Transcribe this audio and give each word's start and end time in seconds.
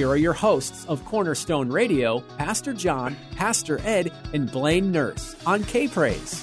here 0.00 0.08
are 0.08 0.16
your 0.16 0.32
hosts 0.32 0.86
of 0.86 1.04
Cornerstone 1.04 1.68
Radio, 1.68 2.20
Pastor 2.38 2.72
John, 2.72 3.14
Pastor 3.36 3.78
Ed, 3.84 4.10
and 4.32 4.50
Blaine 4.50 4.90
Nurse 4.90 5.36
on 5.44 5.62
K 5.64 5.88
Praise. 5.88 6.42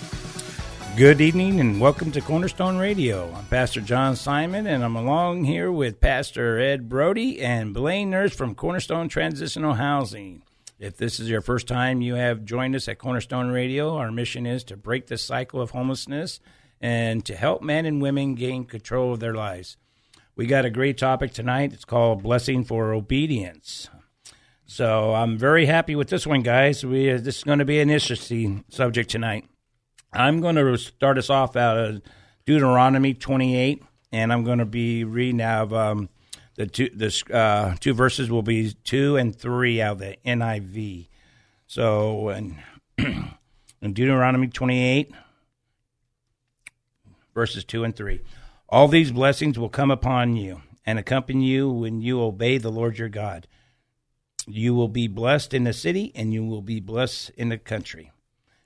Good 0.95 1.22
evening 1.22 1.59
and 1.59 1.81
welcome 1.81 2.12
to 2.12 2.22
Cornerstone 2.22 2.78
Radio. 2.78 3.34
I'm 3.34 3.46
Pastor 3.46 3.81
John 3.81 4.16
Simon 4.16 4.68
and 4.68 4.84
I'm 4.84 4.96
along 4.96 5.46
here 5.46 5.72
with 5.72 6.00
Pastor 6.00 6.59
Ed 6.59 6.88
Brody 6.88 7.42
and 7.42 7.73
Blaine 7.73 8.12
Nurse 8.12 8.36
from 8.36 8.54
Cornerstone 8.54 9.09
Transitional 9.09 9.74
Housing. 9.74 10.44
If 10.78 10.98
this 10.98 11.20
is 11.20 11.28
your 11.28 11.42
first 11.42 11.68
time 11.68 12.03
you 12.03 12.14
have 12.14 12.46
joined 12.46 12.76
us 12.76 12.88
at 12.88 13.00
Cornerstone 13.00 13.48
Radio, 13.48 13.96
our 13.96 14.12
mission 14.12 14.46
is 14.46 14.64
to 14.66 14.78
break 14.78 15.08
the 15.08 15.18
cycle 15.18 15.62
of 15.62 15.72
homelessness 15.72 16.40
and 16.80 17.26
to 17.26 17.36
help 17.36 17.64
men 17.64 17.88
and 17.88 18.03
women 18.03 18.36
gain 18.36 18.66
control 18.66 19.14
of 19.14 19.20
their 19.20 19.34
lives. 19.34 19.78
We 20.38 20.46
got 20.46 20.66
a 20.66 20.70
great 20.70 21.00
topic 21.00 21.34
tonight. 21.34 21.74
It's 21.74 21.84
called 21.84 22.22
Blessing 22.22 22.64
for 22.64 22.94
Obedience. 22.94 23.90
So 24.68 25.16
I'm 25.16 25.36
very 25.36 25.66
happy 25.66 25.96
with 25.96 26.10
this 26.10 26.28
one, 26.28 26.44
guys. 26.44 26.86
We 26.86 27.10
uh, 27.10 27.18
this 27.18 27.40
is 27.40 27.44
going 27.44 27.58
to 27.58 27.66
be 27.66 27.80
an 27.80 27.90
interesting 27.90 28.64
subject 28.70 29.10
tonight. 29.10 29.46
I'm 30.14 30.40
going 30.40 30.56
to 30.56 30.78
start 30.78 31.18
us 31.18 31.32
off 31.32 31.56
out 31.56 31.80
of 31.80 32.02
Deuteronomy 32.46 33.16
28, 33.16 33.82
and 34.12 34.32
I'm 34.32 34.44
going 34.44 34.60
to 34.60 34.66
be 34.66 35.04
reading 35.04 35.42
out 35.42 35.64
of 35.64 35.74
um, 35.74 36.10
the 36.54 36.68
two 36.68 36.92
uh, 37.34 37.74
two 37.80 37.96
verses 37.96 38.30
will 38.30 38.44
be 38.44 38.74
two 38.84 39.18
and 39.18 39.36
three 39.36 39.82
out 39.82 39.94
of 39.94 40.00
the 40.00 40.18
NIV. 40.24 41.08
So 41.66 42.30
in, 42.30 42.62
in 43.00 43.94
Deuteronomy 43.94 44.50
28, 44.50 45.12
verses 47.34 47.66
two 47.66 47.84
and 47.84 47.96
three. 47.96 48.22
All 48.70 48.88
these 48.88 49.12
blessings 49.12 49.58
will 49.58 49.70
come 49.70 49.92
upon 49.92 50.36
you 50.36 50.62
and 50.86 51.00
accompany 51.00 51.46
you 51.46 51.70
when 51.70 52.02
you 52.02 52.22
obey 52.22 52.58
the 52.58 52.72
Lord 52.72 52.98
your 52.98 53.09
God. 53.09 53.48
You 54.46 54.74
will 54.74 54.88
be 54.88 55.08
blessed 55.08 55.54
in 55.54 55.64
the 55.64 55.74
city 55.74 56.12
and 56.16 56.34
you 56.34 56.46
will 56.46 56.62
be 56.62 56.80
blessed 56.80 57.32
in 57.32 57.50
the 57.50 57.58
country. 57.58 58.12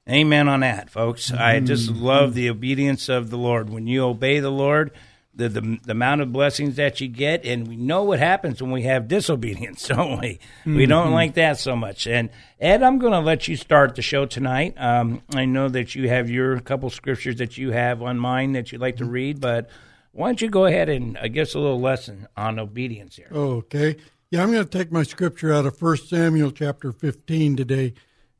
Amen 0.09 0.47
on 0.47 0.61
that, 0.61 0.89
folks. 0.89 1.31
Mm-hmm. 1.31 1.41
I 1.41 1.59
just 1.59 1.91
love 1.91 2.33
the 2.33 2.49
obedience 2.49 3.09
of 3.09 3.29
the 3.29 3.37
Lord. 3.37 3.69
When 3.69 3.85
you 3.85 4.03
obey 4.03 4.39
the 4.39 4.49
Lord, 4.49 4.91
the, 5.35 5.47
the, 5.47 5.79
the 5.83 5.91
amount 5.91 6.21
of 6.21 6.33
blessings 6.33 6.75
that 6.75 6.99
you 6.99 7.07
get, 7.07 7.45
and 7.45 7.67
we 7.67 7.75
know 7.75 8.03
what 8.03 8.17
happens 8.17 8.61
when 8.61 8.71
we 8.71 8.81
have 8.83 9.07
disobedience, 9.07 9.87
don't 9.87 10.19
we? 10.19 10.39
Mm-hmm. 10.61 10.77
We 10.77 10.85
don't 10.87 11.11
like 11.11 11.35
that 11.35 11.59
so 11.59 11.75
much. 11.75 12.07
And 12.07 12.31
Ed, 12.59 12.81
I'm 12.81 12.97
going 12.97 13.13
to 13.13 13.19
let 13.19 13.47
you 13.47 13.55
start 13.55 13.95
the 13.95 14.01
show 14.01 14.25
tonight. 14.25 14.73
Um, 14.77 15.21
I 15.35 15.45
know 15.45 15.69
that 15.69 15.93
you 15.93 16.09
have 16.09 16.29
your 16.29 16.59
couple 16.59 16.89
scriptures 16.89 17.35
that 17.35 17.57
you 17.59 17.71
have 17.71 18.01
on 18.01 18.17
mind 18.17 18.55
that 18.55 18.71
you'd 18.71 18.81
like 18.81 18.97
to 18.97 19.05
read, 19.05 19.39
but 19.39 19.69
why 20.11 20.27
don't 20.27 20.41
you 20.41 20.49
go 20.49 20.65
ahead 20.65 20.89
and 20.89 21.17
uh, 21.17 21.27
give 21.27 21.43
us 21.43 21.53
a 21.53 21.59
little 21.59 21.79
lesson 21.79 22.27
on 22.35 22.59
obedience 22.59 23.15
here? 23.15 23.29
Okay. 23.31 23.97
Yeah, 24.29 24.43
I'm 24.43 24.51
going 24.51 24.63
to 24.63 24.77
take 24.77 24.91
my 24.91 25.03
scripture 25.03 25.53
out 25.53 25.65
of 25.65 25.81
1 25.81 25.97
Samuel 25.97 26.51
chapter 26.51 26.91
15 26.91 27.57
today. 27.57 27.93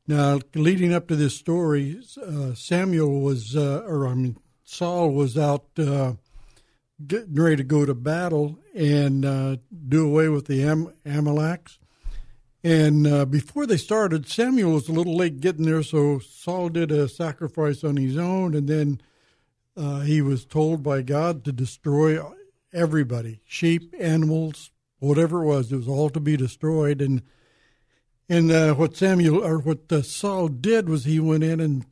Now, 0.06 0.40
leading 0.54 0.92
up 0.92 1.08
to 1.08 1.16
this 1.16 1.36
story, 1.36 2.00
uh, 2.20 2.54
Samuel 2.54 3.20
was, 3.20 3.56
uh, 3.56 3.84
or 3.86 4.06
I 4.06 4.14
mean, 4.14 4.36
Saul 4.64 5.10
was 5.10 5.36
out 5.36 5.66
uh, 5.78 6.14
getting 7.06 7.34
ready 7.34 7.56
to 7.56 7.64
go 7.64 7.84
to 7.84 7.94
battle 7.94 8.58
and 8.74 9.24
uh, 9.24 9.56
do 9.88 10.06
away 10.06 10.28
with 10.28 10.46
the 10.46 10.62
Am- 10.64 10.92
Amaleks. 11.04 11.78
And 12.64 13.06
uh, 13.06 13.24
before 13.24 13.66
they 13.66 13.76
started, 13.76 14.28
Samuel 14.28 14.72
was 14.74 14.88
a 14.88 14.92
little 14.92 15.16
late 15.16 15.40
getting 15.40 15.64
there, 15.64 15.82
so 15.82 16.20
Saul 16.20 16.68
did 16.68 16.92
a 16.92 17.08
sacrifice 17.08 17.82
on 17.82 17.96
his 17.96 18.16
own, 18.16 18.54
and 18.54 18.68
then 18.68 19.00
uh, 19.76 20.00
he 20.00 20.20
was 20.20 20.44
told 20.44 20.82
by 20.82 21.02
God 21.02 21.44
to 21.44 21.52
destroy 21.52 22.18
everybody 22.72 23.40
sheep, 23.44 23.94
animals, 23.98 24.70
whatever 24.98 25.42
it 25.42 25.46
was. 25.46 25.72
It 25.72 25.76
was 25.76 25.88
all 25.88 26.10
to 26.10 26.20
be 26.20 26.36
destroyed. 26.36 27.00
And 27.00 27.22
and 28.28 28.50
uh, 28.50 28.74
what 28.74 28.96
Samuel 28.96 29.44
or 29.44 29.58
what 29.58 29.90
uh, 29.90 30.02
Saul 30.02 30.48
did 30.48 30.88
was 30.88 31.04
he 31.04 31.20
went 31.20 31.44
in 31.44 31.60
and 31.60 31.86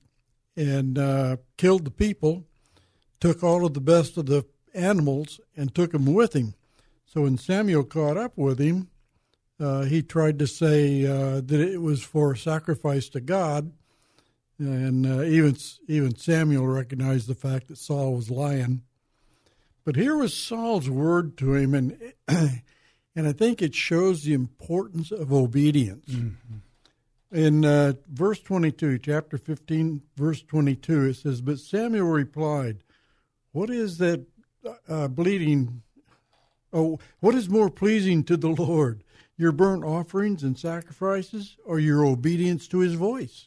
and 0.57 0.99
uh, 0.99 1.37
killed 1.57 1.85
the 1.85 1.91
people, 1.91 2.45
took 3.21 3.43
all 3.43 3.65
of 3.65 3.75
the 3.75 3.81
best 3.81 4.17
of 4.17 4.27
the 4.27 4.45
animals, 4.75 5.41
and 5.57 5.75
took 5.75 5.93
them 5.93 6.07
with 6.07 6.35
him. 6.35 6.55
So 7.07 7.23
when 7.23 7.39
Samuel 7.39 7.85
caught 7.85 8.17
up 8.17 8.37
with 8.37 8.59
him, 8.59 8.89
uh, 9.59 9.83
he 9.83 10.03
tried 10.03 10.39
to 10.39 10.47
say 10.47 11.05
uh, 11.07 11.41
that 11.41 11.61
it 11.61 11.81
was 11.81 12.03
for 12.03 12.35
sacrifice 12.35 13.09
to 13.11 13.21
God, 13.21 13.73
and 14.61 15.07
uh, 15.07 15.23
even 15.23 15.57
even 15.89 16.17
Samuel 16.17 16.67
recognized 16.67 17.27
the 17.27 17.35
fact 17.35 17.69
that 17.69 17.79
Saul 17.79 18.15
was 18.15 18.31
lying. 18.31 18.83
But 19.85 19.97
here 19.97 20.17
was 20.17 20.35
Saul's 20.35 20.91
word 20.91 21.39
to 21.39 21.55
him, 21.55 21.75
and 21.75 22.13
and 22.29 23.27
I 23.27 23.33
think 23.33 23.63
it 23.63 23.75
shows 23.75 24.23
the 24.23 24.35
importance 24.35 25.11
of 25.11 25.33
obedience. 25.33 26.11
Mm-hmm. 26.11 26.57
In 27.33 27.65
uh, 27.65 27.93
verse 28.09 28.41
22, 28.41 28.99
chapter 28.99 29.39
15, 29.39 30.03
verse 30.17 30.43
22, 30.43 31.05
it 31.07 31.15
says, 31.15 31.41
But 31.41 31.61
Samuel 31.61 32.07
replied, 32.07 32.83
What 33.53 33.71
is 33.71 33.99
that 33.99 34.27
uh, 34.89 35.07
bleeding? 35.09 35.83
Oh, 36.73 36.99
what 37.21 37.37
is 37.37 37.49
more 37.49 37.71
pleasing 37.71 38.25
to 38.25 38.37
the 38.37 38.49
Lord, 38.49 39.05
your 39.37 39.53
burnt 39.53 39.85
offerings 39.85 40.43
and 40.43 40.59
sacrifices, 40.59 41.57
or 41.65 41.79
your 41.79 42.05
obedience 42.05 42.67
to 42.69 42.79
his 42.79 42.95
voice? 42.95 43.47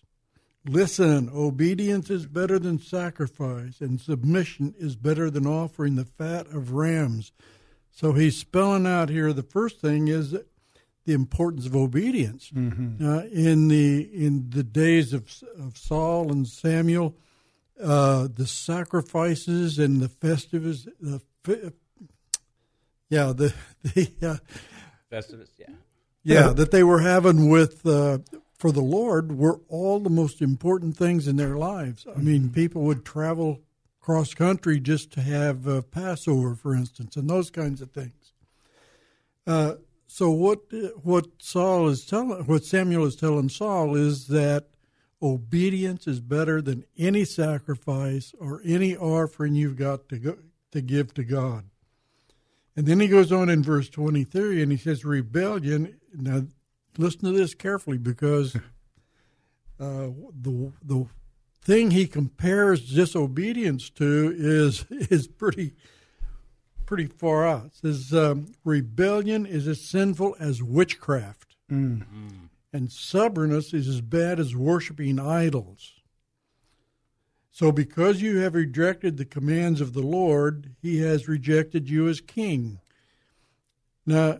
Listen, 0.66 1.29
obedience 1.34 2.09
is 2.09 2.25
better 2.25 2.57
than 2.57 2.79
sacrifice, 2.79 3.81
and 3.81 4.00
submission 4.00 4.74
is 4.78 4.96
better 4.96 5.29
than 5.29 5.46
offering 5.46 5.96
the 5.96 6.06
fat 6.06 6.47
of 6.47 6.72
rams. 6.72 7.34
So 7.91 8.13
he's 8.13 8.38
spelling 8.38 8.88
out 8.88 9.09
here 9.09 9.34
the 9.34 9.44
first 9.44 9.79
thing 9.81 10.07
is 10.07 10.31
the 10.31 11.13
importance 11.13 11.66
of 11.66 11.75
obedience. 11.75 12.50
Mm-hmm. 12.53 13.06
Uh, 13.06 13.23
in 13.23 13.68
the 13.68 14.09
in 14.13 14.50
the 14.52 14.63
days 14.63 15.13
of 15.13 15.29
of 15.59 15.78
Saul 15.78 16.31
and 16.31 16.47
Samuel, 16.47 17.16
uh, 17.81 18.29
the 18.34 18.47
sacrifices 18.47 19.79
and 19.79 20.02
the 20.02 20.09
festivals, 20.09 20.88
the 21.02 21.22
yeah, 23.09 23.34
the 23.34 23.53
the 23.84 24.12
uh, 24.22 24.38
festivus, 25.12 25.50
yeah, 25.57 25.68
yeah, 26.23 26.53
that 26.53 26.72
they 26.72 26.84
were 26.84 27.02
having 27.02 27.50
with 27.50 27.85
uh, 27.85 28.20
for 28.64 28.72
the 28.72 28.80
Lord 28.80 29.38
were 29.38 29.60
all 29.68 30.00
the 30.00 30.10
most 30.10 30.42
important 30.42 30.96
things 30.96 31.28
in 31.28 31.36
their 31.36 31.58
lives. 31.58 32.08
I 32.08 32.20
mean, 32.20 32.44
mm-hmm. 32.44 32.54
people 32.54 32.84
would 32.84 33.04
travel 33.04 33.60
cross 34.00 34.34
country 34.34 34.80
just 34.80 35.12
to 35.12 35.22
have 35.22 35.68
uh, 35.68 35.82
Passover, 35.82 36.56
for 36.56 36.74
instance, 36.74 37.18
and 37.18 37.30
those 37.30 37.52
kinds 37.52 37.82
of 37.82 37.92
things. 37.92 38.32
Uh, 39.46 39.74
so 40.08 40.32
what 40.32 40.62
what 41.04 41.28
Saul 41.40 41.90
is 41.90 42.06
telling, 42.06 42.46
what 42.46 42.64
Samuel 42.64 43.04
is 43.04 43.18
telling 43.18 43.50
Saul 43.50 43.98
is 43.98 44.28
that 44.28 44.68
obedience 45.22 46.08
is 46.08 46.22
better 46.22 46.62
than 46.62 46.86
any 46.98 47.26
sacrifice 47.26 48.34
or 48.40 48.62
any 48.64 48.96
offering 48.96 49.56
you've 49.56 49.76
got 49.76 50.08
to 50.08 50.18
go, 50.18 50.38
to 50.72 50.80
give 50.80 51.14
to 51.16 51.26
God. 51.26 51.66
And 52.78 52.86
then 52.86 53.02
he 53.02 53.10
goes 53.10 53.30
on 53.34 53.50
in 53.50 53.62
verse 53.62 53.90
23 53.90 54.64
and 54.64 54.72
he 54.72 54.78
says, 54.78 55.04
Rebellion. 55.04 55.98
Now, 56.16 56.44
listen 56.97 57.22
to 57.22 57.31
this 57.31 57.53
carefully 57.53 57.97
because 57.97 58.55
uh, 59.79 60.09
the 60.41 60.72
the 60.84 61.05
thing 61.61 61.91
he 61.91 62.07
compares 62.07 62.93
disobedience 62.93 63.90
to 63.91 64.34
is 64.35 64.85
is 64.90 65.28
pretty 65.28 65.73
pretty 66.85 67.07
far 67.07 67.47
out. 67.47 67.66
It 67.66 67.75
says 67.75 68.13
um, 68.13 68.53
rebellion 68.63 69.45
is 69.45 69.67
as 69.67 69.81
sinful 69.81 70.35
as 70.40 70.61
witchcraft. 70.61 71.55
And 72.72 72.91
stubbornness 72.91 73.73
is 73.73 73.87
as 73.87 74.01
bad 74.01 74.40
as 74.40 74.55
worshiping 74.55 75.19
idols. 75.19 75.93
So, 77.51 77.72
because 77.72 78.22
you 78.22 78.37
have 78.40 78.55
rejected 78.55 79.17
the 79.17 79.25
commands 79.25 79.79
of 79.79 79.93
the 79.93 80.01
Lord, 80.01 80.75
he 80.81 80.99
has 81.01 81.28
rejected 81.28 81.87
you 81.87 82.07
as 82.07 82.19
king. 82.19 82.79
Now, 84.07 84.40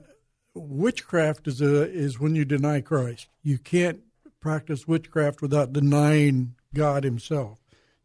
witchcraft 0.54 1.48
is, 1.48 1.62
a, 1.62 1.90
is 1.90 2.20
when 2.20 2.36
you 2.36 2.46
deny 2.46 2.82
Christ. 2.82 3.28
You 3.42 3.58
can't 3.58 4.02
practice 4.40 4.88
witchcraft 4.88 5.42
without 5.42 5.74
denying 5.74 6.56
God 6.74 7.04
himself. 7.04 7.60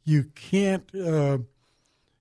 You 0.04 0.24
can't. 0.34 0.88
Uh, 0.94 1.38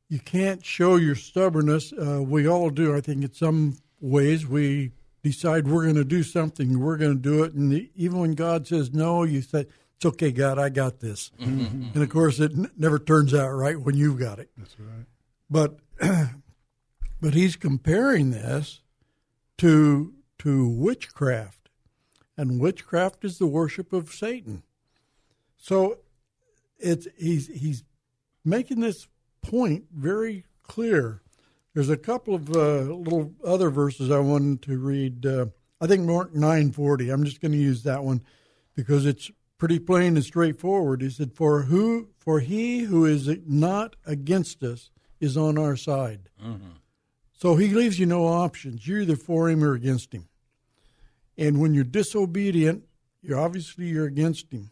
you 0.09 0.19
can't 0.19 0.65
show 0.65 0.95
your 0.95 1.15
stubbornness. 1.15 1.91
Uh, 1.91 2.21
we 2.21 2.47
all 2.47 2.69
do. 2.69 2.95
I 2.95 3.01
think 3.01 3.23
in 3.23 3.33
some 3.33 3.77
ways 3.99 4.47
we 4.47 4.91
decide 5.21 5.67
we're 5.67 5.83
going 5.83 5.95
to 5.95 6.05
do 6.05 6.23
something, 6.23 6.79
we're 6.79 6.97
going 6.97 7.15
to 7.15 7.21
do 7.21 7.43
it, 7.43 7.53
and 7.53 7.71
the, 7.71 7.89
even 7.95 8.19
when 8.19 8.33
God 8.33 8.67
says 8.67 8.93
no, 8.93 9.23
you 9.23 9.41
say, 9.41 9.65
"It's 9.95 10.05
okay, 10.05 10.31
God, 10.31 10.57
I 10.57 10.69
got 10.69 10.99
this." 10.99 11.31
Mm-hmm. 11.39 11.89
And 11.93 12.03
of 12.03 12.09
course, 12.09 12.39
it 12.39 12.51
n- 12.53 12.71
never 12.77 12.99
turns 12.99 13.33
out 13.33 13.49
right 13.49 13.79
when 13.79 13.95
you've 13.95 14.19
got 14.19 14.39
it. 14.39 14.49
That's 14.57 14.75
right. 14.79 15.05
But 15.49 15.79
but 17.21 17.33
he's 17.33 17.55
comparing 17.55 18.31
this 18.31 18.81
to 19.59 20.13
to 20.47 20.69
witchcraft, 20.69 21.67
and 22.37 22.57
witchcraft 22.57 23.25
is 23.25 23.37
the 23.37 23.45
worship 23.45 23.91
of 23.91 24.13
Satan. 24.13 24.63
So 25.57 25.97
it's 26.79 27.05
he's 27.17 27.47
he's 27.47 27.83
making 28.45 28.79
this 28.79 29.09
point 29.41 29.87
very 29.93 30.45
clear. 30.63 31.21
There's 31.73 31.89
a 31.89 31.97
couple 31.97 32.33
of 32.33 32.55
uh, 32.55 32.83
little 32.83 33.33
other 33.43 33.69
verses 33.69 34.09
I 34.09 34.19
wanted 34.19 34.61
to 34.61 34.77
read. 34.77 35.25
Uh, 35.25 35.47
I 35.81 35.87
think 35.87 36.05
Mark 36.05 36.33
nine 36.33 36.71
forty. 36.71 37.09
I'm 37.09 37.25
just 37.25 37.41
going 37.41 37.51
to 37.51 37.57
use 37.57 37.83
that 37.83 38.05
one 38.05 38.23
because 38.73 39.05
it's 39.05 39.29
pretty 39.57 39.79
plain 39.79 40.15
and 40.15 40.23
straightforward. 40.23 41.01
He 41.01 41.09
said, 41.09 41.33
"For 41.33 41.63
who, 41.63 42.07
for 42.17 42.39
he 42.39 42.83
who 42.83 43.03
is 43.03 43.29
not 43.45 43.97
against 44.05 44.63
us 44.63 44.91
is 45.19 45.35
on 45.35 45.57
our 45.57 45.75
side." 45.75 46.29
Mm-hmm. 46.41 46.69
So 47.33 47.57
he 47.57 47.67
leaves 47.67 47.99
you 47.99 48.05
no 48.05 48.25
options. 48.25 48.87
You're 48.87 49.01
either 49.01 49.17
for 49.17 49.49
him 49.49 49.61
or 49.61 49.73
against 49.73 50.13
him. 50.13 50.29
And 51.37 51.59
when 51.59 51.73
you're 51.73 51.83
disobedient, 51.83 52.83
you're 53.21 53.39
obviously 53.39 53.87
you're 53.87 54.05
against 54.05 54.51
him. 54.51 54.71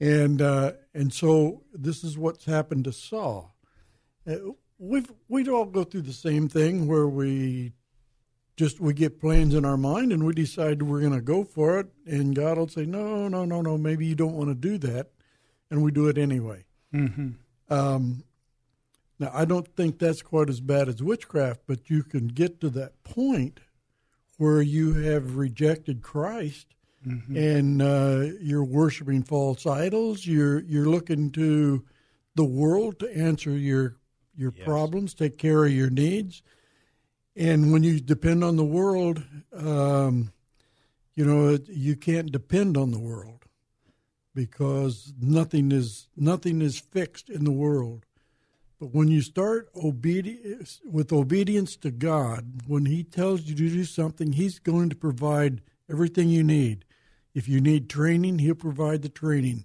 And 0.00 0.40
uh, 0.40 0.72
and 0.94 1.12
so 1.12 1.64
this 1.72 2.04
is 2.04 2.16
what's 2.16 2.44
happened 2.44 2.84
to 2.84 2.92
Saul. 2.92 3.56
Uh, 4.26 4.36
we've 4.78 5.10
we'd 5.28 5.48
all 5.48 5.64
go 5.64 5.84
through 5.84 6.02
the 6.02 6.12
same 6.12 6.48
thing 6.48 6.86
where 6.86 7.08
we 7.08 7.72
just 8.56 8.80
we 8.80 8.92
get 8.92 9.20
plans 9.20 9.54
in 9.54 9.64
our 9.64 9.76
mind 9.76 10.12
and 10.12 10.24
we 10.24 10.34
decide 10.34 10.82
we're 10.82 11.00
going 11.00 11.12
to 11.12 11.20
go 11.20 11.44
for 11.44 11.78
it, 11.78 11.86
and 12.06 12.34
God 12.34 12.58
will 12.58 12.68
say, 12.68 12.84
no, 12.84 13.28
no, 13.28 13.44
no, 13.44 13.60
no, 13.60 13.78
maybe 13.78 14.06
you 14.06 14.14
don't 14.14 14.34
want 14.34 14.50
to 14.50 14.54
do 14.54 14.78
that, 14.78 15.10
and 15.70 15.82
we 15.82 15.90
do 15.90 16.08
it 16.08 16.18
anyway. 16.18 16.64
Mm-hmm. 16.92 17.30
Um, 17.70 18.24
now 19.18 19.30
I 19.32 19.44
don't 19.44 19.68
think 19.76 19.98
that's 19.98 20.22
quite 20.22 20.48
as 20.48 20.60
bad 20.60 20.88
as 20.88 21.02
witchcraft, 21.02 21.62
but 21.66 21.90
you 21.90 22.02
can 22.02 22.28
get 22.28 22.60
to 22.60 22.70
that 22.70 23.02
point 23.04 23.60
where 24.38 24.62
you 24.62 24.94
have 24.94 25.36
rejected 25.36 26.02
Christ 26.02 26.74
Mm-hmm. 27.06 27.36
and 27.36 27.80
uh, 27.82 28.36
you're 28.40 28.64
worshiping 28.64 29.22
false 29.22 29.66
idols. 29.66 30.26
You're 30.26 30.60
you're 30.60 30.88
looking 30.88 31.30
to 31.30 31.84
the 32.34 32.44
world 32.44 32.98
to 32.98 33.16
answer 33.16 33.50
your 33.50 33.96
your 34.36 34.52
yes. 34.56 34.64
problems, 34.64 35.14
take 35.14 35.38
care 35.38 35.64
of 35.64 35.72
your 35.72 35.90
needs, 35.90 36.42
and 37.36 37.72
when 37.72 37.84
you 37.84 38.00
depend 38.00 38.42
on 38.42 38.56
the 38.56 38.64
world, 38.64 39.22
um, 39.56 40.32
you 41.14 41.24
know 41.24 41.56
you 41.68 41.94
can't 41.94 42.32
depend 42.32 42.76
on 42.76 42.90
the 42.90 42.98
world 42.98 43.44
because 44.34 45.12
nothing 45.20 45.70
is 45.70 46.08
nothing 46.16 46.60
is 46.60 46.80
fixed 46.80 47.30
in 47.30 47.44
the 47.44 47.52
world. 47.52 48.06
But 48.78 48.94
when 48.94 49.08
you 49.08 49.22
start 49.22 49.68
obedience 49.74 50.80
with 50.84 51.12
obedience 51.12 51.76
to 51.78 51.90
God, 51.90 52.62
when 52.66 52.86
He 52.86 53.02
tells 53.02 53.42
you 53.42 53.54
to 53.56 53.68
do 53.68 53.84
something, 53.84 54.32
He's 54.32 54.58
going 54.58 54.88
to 54.90 54.96
provide 54.96 55.62
everything 55.90 56.28
you 56.28 56.44
need. 56.44 56.84
If 57.34 57.48
you 57.48 57.60
need 57.60 57.88
training, 57.88 58.38
he'll 58.38 58.54
provide 58.54 59.02
the 59.02 59.08
training. 59.08 59.64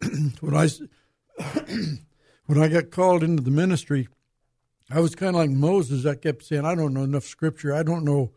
when 0.40 0.54
I 0.54 0.68
when 2.46 2.58
I 2.58 2.68
got 2.68 2.90
called 2.90 3.22
into 3.22 3.42
the 3.42 3.50
ministry, 3.50 4.08
I 4.90 5.00
was 5.00 5.14
kind 5.14 5.30
of 5.30 5.40
like 5.40 5.50
Moses. 5.50 6.06
I 6.06 6.14
kept 6.14 6.44
saying, 6.44 6.64
"I 6.64 6.74
don't 6.74 6.94
know 6.94 7.04
enough 7.04 7.24
scripture. 7.24 7.72
I 7.74 7.82
don't 7.82 8.04
know 8.04 8.32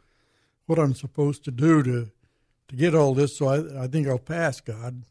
what 0.66 0.80
I'm 0.80 0.94
supposed 0.94 1.44
to 1.46 1.52
do 1.52 1.84
to 1.84 2.12
to 2.68 2.76
get 2.76 2.94
all 2.94 3.14
this. 3.14 3.38
So 3.38 3.48
I, 3.48 3.84
I 3.84 3.88
think 3.88 4.08
I'll 4.08 4.20
pass, 4.20 4.62
God." 4.62 5.04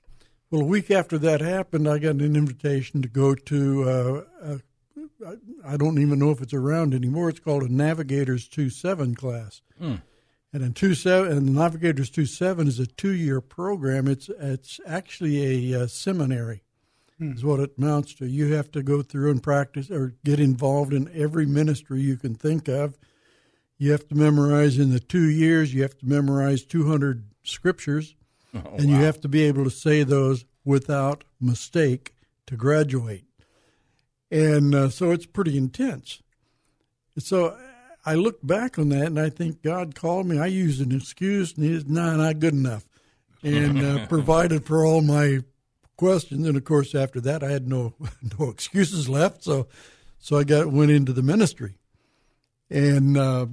Well, 0.50 0.62
a 0.62 0.64
week 0.64 0.90
after 0.92 1.18
that 1.18 1.40
happened, 1.40 1.88
I 1.88 1.98
got 1.98 2.16
an 2.16 2.36
invitation 2.36 3.02
to 3.02 3.08
go 3.08 3.34
to. 3.34 3.88
Uh, 3.88 4.22
a, 4.42 4.60
I 5.64 5.76
don't 5.76 5.98
even 5.98 6.18
know 6.18 6.30
if 6.30 6.42
it's 6.42 6.54
around 6.54 6.94
anymore. 6.94 7.28
It's 7.28 7.40
called 7.40 7.62
a 7.62 7.72
Navigators 7.72 8.48
Two 8.48 8.70
Seven 8.70 9.14
class. 9.14 9.62
Mm. 9.80 10.02
And 10.52 10.64
in 10.64 10.72
two 10.72 10.94
seven, 10.94 11.32
and 11.32 11.46
the 11.46 11.52
Navigators 11.52 12.08
two 12.08 12.24
seven 12.24 12.66
is 12.66 12.78
a 12.78 12.86
two 12.86 13.12
year 13.12 13.42
program. 13.42 14.08
It's 14.08 14.30
it's 14.40 14.80
actually 14.86 15.72
a, 15.74 15.82
a 15.82 15.88
seminary, 15.88 16.62
hmm. 17.18 17.32
is 17.32 17.44
what 17.44 17.60
it 17.60 17.74
amounts 17.76 18.14
to. 18.14 18.26
You 18.26 18.54
have 18.54 18.70
to 18.72 18.82
go 18.82 19.02
through 19.02 19.32
and 19.32 19.42
practice 19.42 19.90
or 19.90 20.14
get 20.24 20.40
involved 20.40 20.94
in 20.94 21.10
every 21.14 21.44
ministry 21.44 22.00
you 22.00 22.16
can 22.16 22.34
think 22.34 22.68
of. 22.68 22.96
You 23.76 23.92
have 23.92 24.08
to 24.08 24.14
memorize 24.14 24.78
in 24.78 24.92
the 24.92 25.00
two 25.00 25.28
years. 25.28 25.74
You 25.74 25.82
have 25.82 25.98
to 25.98 26.06
memorize 26.06 26.64
two 26.64 26.88
hundred 26.88 27.24
scriptures, 27.42 28.14
oh, 28.54 28.60
and 28.78 28.90
wow. 28.90 28.98
you 28.98 29.04
have 29.04 29.20
to 29.20 29.28
be 29.28 29.42
able 29.42 29.64
to 29.64 29.70
say 29.70 30.04
those 30.04 30.46
without 30.64 31.24
mistake 31.38 32.14
to 32.46 32.56
graduate. 32.56 33.25
And 34.30 34.74
uh, 34.74 34.88
so 34.90 35.12
it's 35.12 35.26
pretty 35.26 35.56
intense. 35.56 36.22
So 37.18 37.56
I 38.04 38.14
look 38.14 38.44
back 38.44 38.78
on 38.78 38.88
that 38.90 39.06
and 39.06 39.18
I 39.18 39.30
think 39.30 39.62
God 39.62 39.94
called 39.94 40.26
me. 40.26 40.38
I 40.38 40.46
used 40.46 40.80
an 40.80 40.94
excuse 40.94 41.56
and 41.56 41.64
he's 41.64 41.86
nah, 41.86 42.16
not 42.16 42.38
good 42.38 42.54
enough, 42.54 42.84
and 43.42 43.82
uh, 43.82 44.06
provided 44.08 44.64
for 44.64 44.84
all 44.84 45.00
my 45.00 45.40
questions. 45.96 46.46
And 46.46 46.56
of 46.56 46.64
course, 46.64 46.94
after 46.94 47.20
that, 47.22 47.42
I 47.42 47.50
had 47.50 47.66
no 47.66 47.94
no 48.38 48.50
excuses 48.50 49.08
left. 49.08 49.42
So 49.42 49.68
so 50.18 50.38
I 50.38 50.44
got 50.44 50.68
went 50.68 50.90
into 50.90 51.12
the 51.12 51.22
ministry, 51.22 51.78
and 52.70 53.16
uh, 53.16 53.46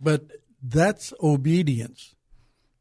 but 0.00 0.24
that's 0.62 1.12
obedience. 1.22 2.14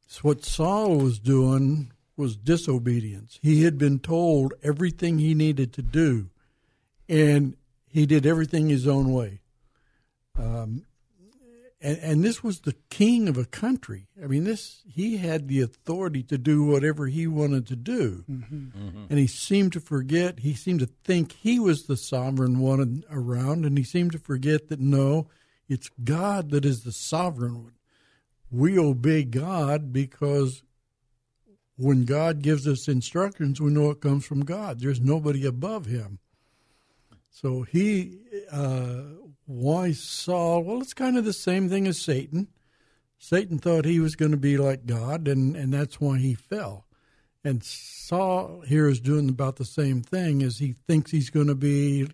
So 0.07 0.21
what 0.21 0.45
Saul 0.45 0.97
was 0.97 1.19
doing 1.19 1.92
was 2.16 2.37
disobedience. 2.37 3.40
He 3.42 3.63
had 3.63 3.78
been 3.78 3.99
told 3.99 4.54
everything 4.61 5.18
he 5.18 5.33
needed 5.33 5.73
to 5.73 5.81
do, 5.81 6.30
and 7.07 7.56
he 7.88 8.06
did 8.06 8.26
everything 8.26 8.69
his 8.69 8.88
own 8.88 9.12
way. 9.12 9.42
Um, 10.38 10.86
and, 11.80 12.00
and, 12.00 12.24
this 12.24 12.42
was 12.42 12.62
the 12.62 12.76
king 12.90 13.28
of 13.28 13.38
a 13.38 13.45
country. 13.45 14.07
I 14.22 14.28
mean, 14.28 14.45
this 14.45 14.81
he 14.88 15.18
had 15.18 15.48
the 15.48 15.62
authority 15.62 16.24
to 16.24 16.38
do 16.38 16.64
whatever 16.64 17.07
he 17.07 17.28
wanted 17.28 17.68
to 17.68 17.76
do, 17.76 18.24
mm-hmm. 18.28 18.56
Mm-hmm. 18.56 19.06
and 19.10 19.19
he 19.19 19.28
seemed 19.28 19.74
to 19.74 19.80
forget. 19.80 20.40
He 20.40 20.54
seemed 20.54 20.80
to 20.80 20.90
think 21.04 21.33
he 21.33 21.60
was 21.60 21.83
the 21.83 21.98
sovereign 21.98 22.60
one 22.60 23.04
around, 23.12 23.66
and 23.66 23.78
he 23.78 23.83
seemed 23.83 24.14
to 24.14 24.18
forget 24.19 24.69
that 24.69 24.80
no, 24.80 25.28
it's 25.68 25.90
God 26.04 26.50
that 26.52 26.66
is 26.66 26.83
the 26.83 26.92
sovereign 26.92 27.64
one. 27.64 27.74
We 28.50 28.80
obey 28.80 29.24
God 29.24 29.92
because 29.92 30.64
when 31.78 32.06
God 32.06 32.42
gives 32.42 32.68
us 32.68 32.88
instructions, 32.88 33.60
we 33.60 33.72
know 33.72 33.90
it 33.90 34.02
comes 34.02 34.26
from 34.26 34.45
God. 34.45 34.80
There's 34.80 35.02
nobody 35.02 35.45
above 35.45 35.86
Him. 35.86 36.19
So 37.33 37.63
he 37.63 38.19
uh, 38.52 39.02
why 39.45 39.92
Saul? 39.92 40.63
Well, 40.63 40.81
it's 40.81 40.94
kind 40.94 41.18
of 41.18 41.25
the 41.25 41.33
same 41.33 41.68
thing 41.68 41.87
as 41.87 41.99
Satan. 41.99 42.47
Satan 43.18 43.57
thought 43.57 43.85
he 43.85 43.99
was 43.99 44.16
going 44.16 44.31
to 44.31 44.37
be 44.37 44.56
like 44.57 44.85
God, 44.85 45.28
and, 45.28 45.56
and 45.56 45.73
that's 45.73 45.99
why 45.99 46.19
he 46.19 46.35
fell. 46.35 46.85
And 47.44 47.63
Saul 47.63 48.61
here 48.68 48.87
is 48.87 48.99
doing 48.99 49.30
about 49.30 49.56
the 49.56 49.66
same 49.66 50.02
thing 50.02 50.44
as 50.44 50.59
he 50.59 50.75
thinks 50.87 51.11
he's 51.11 51.30
going 51.30 51.47
to 51.47 51.56
be 51.56 52.07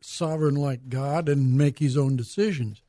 sovereign 0.00 0.54
like 0.54 0.88
God 0.88 1.28
and 1.28 1.56
make 1.56 1.78
his 1.78 1.96
own 1.96 2.16
decisions. 2.16 2.82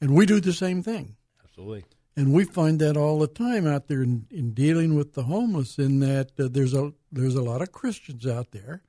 And 0.00 0.14
we 0.14 0.24
do 0.24 0.40
the 0.40 0.52
same 0.52 0.82
thing. 0.82 1.16
Absolutely. 1.42 1.84
And 2.16 2.32
we 2.32 2.44
find 2.44 2.78
that 2.80 2.96
all 2.96 3.18
the 3.18 3.26
time 3.26 3.66
out 3.66 3.88
there 3.88 4.02
in, 4.02 4.26
in 4.30 4.52
dealing 4.52 4.94
with 4.94 5.14
the 5.14 5.24
homeless. 5.24 5.78
In 5.78 5.98
that 6.00 6.30
uh, 6.38 6.48
there's 6.50 6.74
a 6.74 6.92
there's 7.10 7.34
a 7.34 7.42
lot 7.42 7.62
of 7.62 7.72
Christians 7.72 8.26
out 8.26 8.52
there 8.52 8.82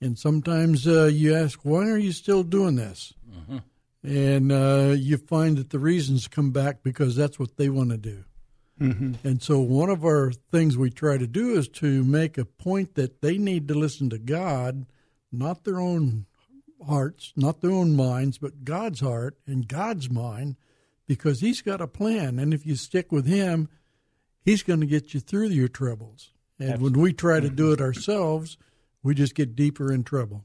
and 0.00 0.18
sometimes 0.18 0.86
uh, 0.86 1.06
you 1.06 1.34
ask, 1.34 1.60
why 1.62 1.88
are 1.88 1.98
you 1.98 2.12
still 2.12 2.42
doing 2.42 2.76
this? 2.76 3.14
Mm-hmm. 3.30 3.58
And 4.04 4.52
uh, 4.52 4.94
you 4.96 5.16
find 5.16 5.56
that 5.56 5.70
the 5.70 5.78
reasons 5.78 6.28
come 6.28 6.50
back 6.50 6.82
because 6.82 7.16
that's 7.16 7.38
what 7.38 7.56
they 7.56 7.68
want 7.68 7.90
to 7.90 7.96
do. 7.96 8.24
Mm-hmm. 8.80 9.26
And 9.26 9.42
so, 9.42 9.58
one 9.58 9.90
of 9.90 10.04
our 10.04 10.30
things 10.52 10.76
we 10.76 10.90
try 10.90 11.18
to 11.18 11.26
do 11.26 11.58
is 11.58 11.68
to 11.68 12.04
make 12.04 12.38
a 12.38 12.44
point 12.44 12.94
that 12.94 13.20
they 13.20 13.36
need 13.36 13.66
to 13.68 13.74
listen 13.74 14.08
to 14.10 14.18
God, 14.18 14.86
not 15.32 15.64
their 15.64 15.80
own 15.80 16.26
hearts, 16.86 17.32
not 17.34 17.60
their 17.60 17.72
own 17.72 17.96
minds, 17.96 18.38
but 18.38 18.64
God's 18.64 19.00
heart 19.00 19.36
and 19.48 19.66
God's 19.66 20.08
mind, 20.08 20.56
because 21.08 21.40
He's 21.40 21.60
got 21.60 21.80
a 21.80 21.88
plan. 21.88 22.38
And 22.38 22.54
if 22.54 22.64
you 22.64 22.76
stick 22.76 23.10
with 23.10 23.26
Him, 23.26 23.68
He's 24.44 24.62
going 24.62 24.80
to 24.80 24.86
get 24.86 25.12
you 25.12 25.18
through 25.18 25.48
your 25.48 25.68
troubles. 25.68 26.30
And 26.60 26.70
Absolutely. 26.70 27.00
when 27.00 27.02
we 27.02 27.12
try 27.12 27.40
to 27.40 27.50
do 27.50 27.72
it 27.72 27.80
ourselves, 27.80 28.56
we 29.08 29.14
just 29.14 29.34
get 29.34 29.56
deeper 29.56 29.90
in 29.90 30.04
trouble. 30.04 30.44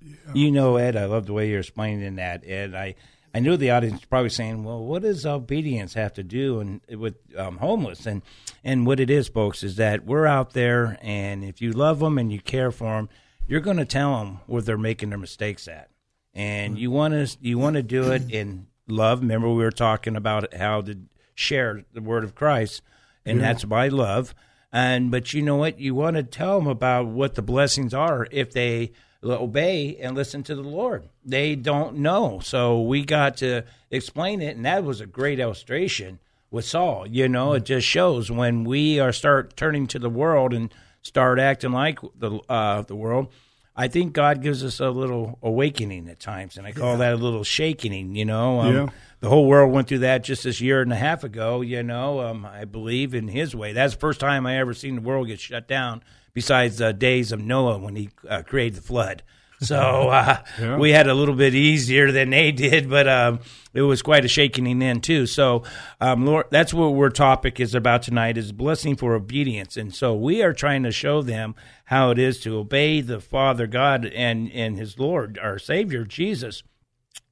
Yeah. 0.00 0.14
You 0.32 0.52
know, 0.52 0.76
Ed, 0.76 0.94
I 0.94 1.06
love 1.06 1.26
the 1.26 1.32
way 1.32 1.50
you're 1.50 1.58
explaining 1.58 2.14
that, 2.14 2.44
Ed. 2.46 2.72
I 2.72 2.94
I 3.34 3.40
knew 3.40 3.56
the 3.56 3.72
audience 3.72 3.94
was 3.94 4.04
probably 4.04 4.30
saying, 4.30 4.62
"Well, 4.62 4.84
what 4.84 5.02
does 5.02 5.26
obedience 5.26 5.94
have 5.94 6.14
to 6.14 6.22
do 6.22 6.60
and 6.60 6.80
with 6.88 7.16
um, 7.36 7.56
homeless?" 7.56 8.06
And 8.06 8.22
and 8.62 8.86
what 8.86 9.00
it 9.00 9.10
is, 9.10 9.26
folks, 9.26 9.64
is 9.64 9.74
that 9.74 10.06
we're 10.06 10.24
out 10.24 10.52
there, 10.52 10.98
and 11.02 11.42
if 11.42 11.60
you 11.60 11.72
love 11.72 11.98
them 11.98 12.16
and 12.16 12.32
you 12.32 12.40
care 12.40 12.70
for 12.70 12.96
them, 12.96 13.08
you're 13.48 13.58
going 13.58 13.76
to 13.78 13.84
tell 13.84 14.20
them 14.20 14.38
where 14.46 14.62
they're 14.62 14.78
making 14.78 15.08
their 15.08 15.18
mistakes 15.18 15.66
at, 15.66 15.90
and 16.32 16.78
you 16.78 16.92
want 16.92 17.14
to 17.14 17.36
you 17.40 17.58
want 17.58 17.74
to 17.74 17.82
do 17.82 18.12
it 18.12 18.30
in 18.30 18.68
love. 18.86 19.18
Remember, 19.18 19.48
we 19.48 19.64
were 19.64 19.72
talking 19.72 20.14
about 20.14 20.54
how 20.54 20.80
to 20.82 20.96
share 21.34 21.84
the 21.92 22.02
word 22.02 22.22
of 22.22 22.36
Christ, 22.36 22.82
and 23.26 23.40
yeah. 23.40 23.46
that's 23.46 23.64
by 23.64 23.88
love. 23.88 24.32
And 24.72 25.10
but 25.10 25.32
you 25.32 25.42
know 25.42 25.56
what? 25.56 25.80
You 25.80 25.94
want 25.94 26.16
to 26.16 26.22
tell 26.22 26.58
them 26.58 26.68
about 26.68 27.06
what 27.06 27.34
the 27.34 27.42
blessings 27.42 27.94
are 27.94 28.26
if 28.30 28.52
they 28.52 28.92
obey 29.24 29.96
and 29.96 30.14
listen 30.14 30.42
to 30.44 30.54
the 30.54 30.62
Lord. 30.62 31.08
They 31.24 31.54
don't 31.56 31.96
know. 31.96 32.40
So 32.40 32.80
we 32.82 33.04
got 33.04 33.38
to 33.38 33.62
explain 33.90 34.40
it. 34.40 34.56
And 34.56 34.64
that 34.64 34.84
was 34.84 35.00
a 35.00 35.06
great 35.06 35.40
illustration 35.40 36.18
with 36.50 36.64
Saul. 36.64 37.06
You 37.06 37.28
know, 37.28 37.54
it 37.54 37.64
just 37.64 37.86
shows 37.86 38.30
when 38.30 38.64
we 38.64 39.00
are 39.00 39.12
start 39.12 39.56
turning 39.56 39.86
to 39.88 39.98
the 39.98 40.10
world 40.10 40.52
and 40.52 40.72
start 41.02 41.38
acting 41.38 41.72
like 41.72 41.98
the 42.16 42.38
uh, 42.48 42.82
the 42.82 42.96
world. 42.96 43.28
I 43.74 43.86
think 43.86 44.12
God 44.12 44.42
gives 44.42 44.64
us 44.64 44.80
a 44.80 44.90
little 44.90 45.38
awakening 45.40 46.08
at 46.08 46.18
times, 46.18 46.56
and 46.56 46.66
I 46.66 46.72
call 46.72 46.92
yeah. 46.92 46.96
that 46.96 47.12
a 47.14 47.16
little 47.16 47.44
shaking. 47.44 48.16
You 48.16 48.24
know, 48.24 48.60
um, 48.60 48.74
yeah. 48.74 48.86
The 49.20 49.28
whole 49.28 49.46
world 49.46 49.72
went 49.72 49.88
through 49.88 49.98
that 50.00 50.24
just 50.24 50.44
this 50.44 50.60
year 50.60 50.80
and 50.80 50.92
a 50.92 50.96
half 50.96 51.24
ago. 51.24 51.60
You 51.60 51.82
know, 51.82 52.20
um, 52.20 52.46
I 52.46 52.64
believe 52.64 53.14
in 53.14 53.28
His 53.28 53.54
way. 53.54 53.72
That's 53.72 53.94
the 53.94 54.00
first 54.00 54.20
time 54.20 54.46
I 54.46 54.58
ever 54.58 54.74
seen 54.74 54.96
the 54.96 55.00
world 55.00 55.26
get 55.26 55.40
shut 55.40 55.66
down 55.66 56.02
besides 56.34 56.78
the 56.78 56.92
days 56.92 57.32
of 57.32 57.40
Noah 57.40 57.78
when 57.78 57.96
he 57.96 58.10
uh, 58.28 58.42
created 58.42 58.76
the 58.76 58.82
flood. 58.82 59.24
So 59.60 59.76
uh, 60.08 60.38
yeah. 60.60 60.76
we 60.76 60.92
had 60.92 61.08
a 61.08 61.14
little 61.14 61.34
bit 61.34 61.52
easier 61.52 62.12
than 62.12 62.30
they 62.30 62.52
did, 62.52 62.88
but 62.88 63.08
um, 63.08 63.40
it 63.74 63.82
was 63.82 64.02
quite 64.02 64.24
a 64.24 64.28
shaking 64.28 64.78
then 64.78 65.00
too. 65.00 65.26
So, 65.26 65.64
um, 66.00 66.24
Lord, 66.24 66.46
that's 66.50 66.72
what 66.72 66.96
our 66.96 67.10
topic 67.10 67.58
is 67.58 67.74
about 67.74 68.02
tonight: 68.02 68.38
is 68.38 68.52
blessing 68.52 68.94
for 68.94 69.14
obedience. 69.14 69.76
And 69.76 69.92
so 69.92 70.14
we 70.14 70.42
are 70.42 70.52
trying 70.52 70.84
to 70.84 70.92
show 70.92 71.22
them 71.22 71.56
how 71.86 72.10
it 72.10 72.20
is 72.20 72.40
to 72.42 72.56
obey 72.56 73.00
the 73.00 73.20
Father 73.20 73.66
God 73.66 74.04
and 74.06 74.50
and 74.52 74.78
His 74.78 74.98
Lord, 74.98 75.38
our 75.42 75.58
Savior 75.58 76.04
Jesus, 76.04 76.62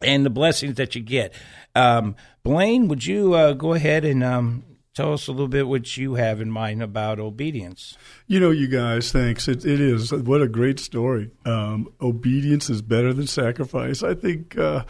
and 0.02 0.24
the 0.24 0.30
blessings 0.30 0.76
that 0.76 0.94
you 0.94 1.02
get. 1.02 1.34
Um, 1.74 2.16
Blaine, 2.42 2.88
would 2.88 3.04
you 3.04 3.34
uh, 3.34 3.52
go 3.52 3.74
ahead 3.74 4.04
and 4.04 4.22
um, 4.22 4.64
Tell 4.96 5.12
us 5.12 5.28
a 5.28 5.30
little 5.30 5.46
bit 5.46 5.68
what 5.68 5.98
you 5.98 6.14
have 6.14 6.40
in 6.40 6.50
mind 6.50 6.82
about 6.82 7.20
obedience. 7.20 7.98
You 8.26 8.40
know, 8.40 8.50
you 8.50 8.66
guys, 8.66 9.12
thanks. 9.12 9.46
It, 9.46 9.66
it 9.66 9.78
is. 9.78 10.10
What 10.10 10.40
a 10.40 10.48
great 10.48 10.80
story. 10.80 11.30
Um, 11.44 11.92
obedience 12.00 12.70
is 12.70 12.80
better 12.80 13.12
than 13.12 13.26
sacrifice. 13.26 14.02
I 14.02 14.14
think, 14.14 14.56
uh, 14.56 14.86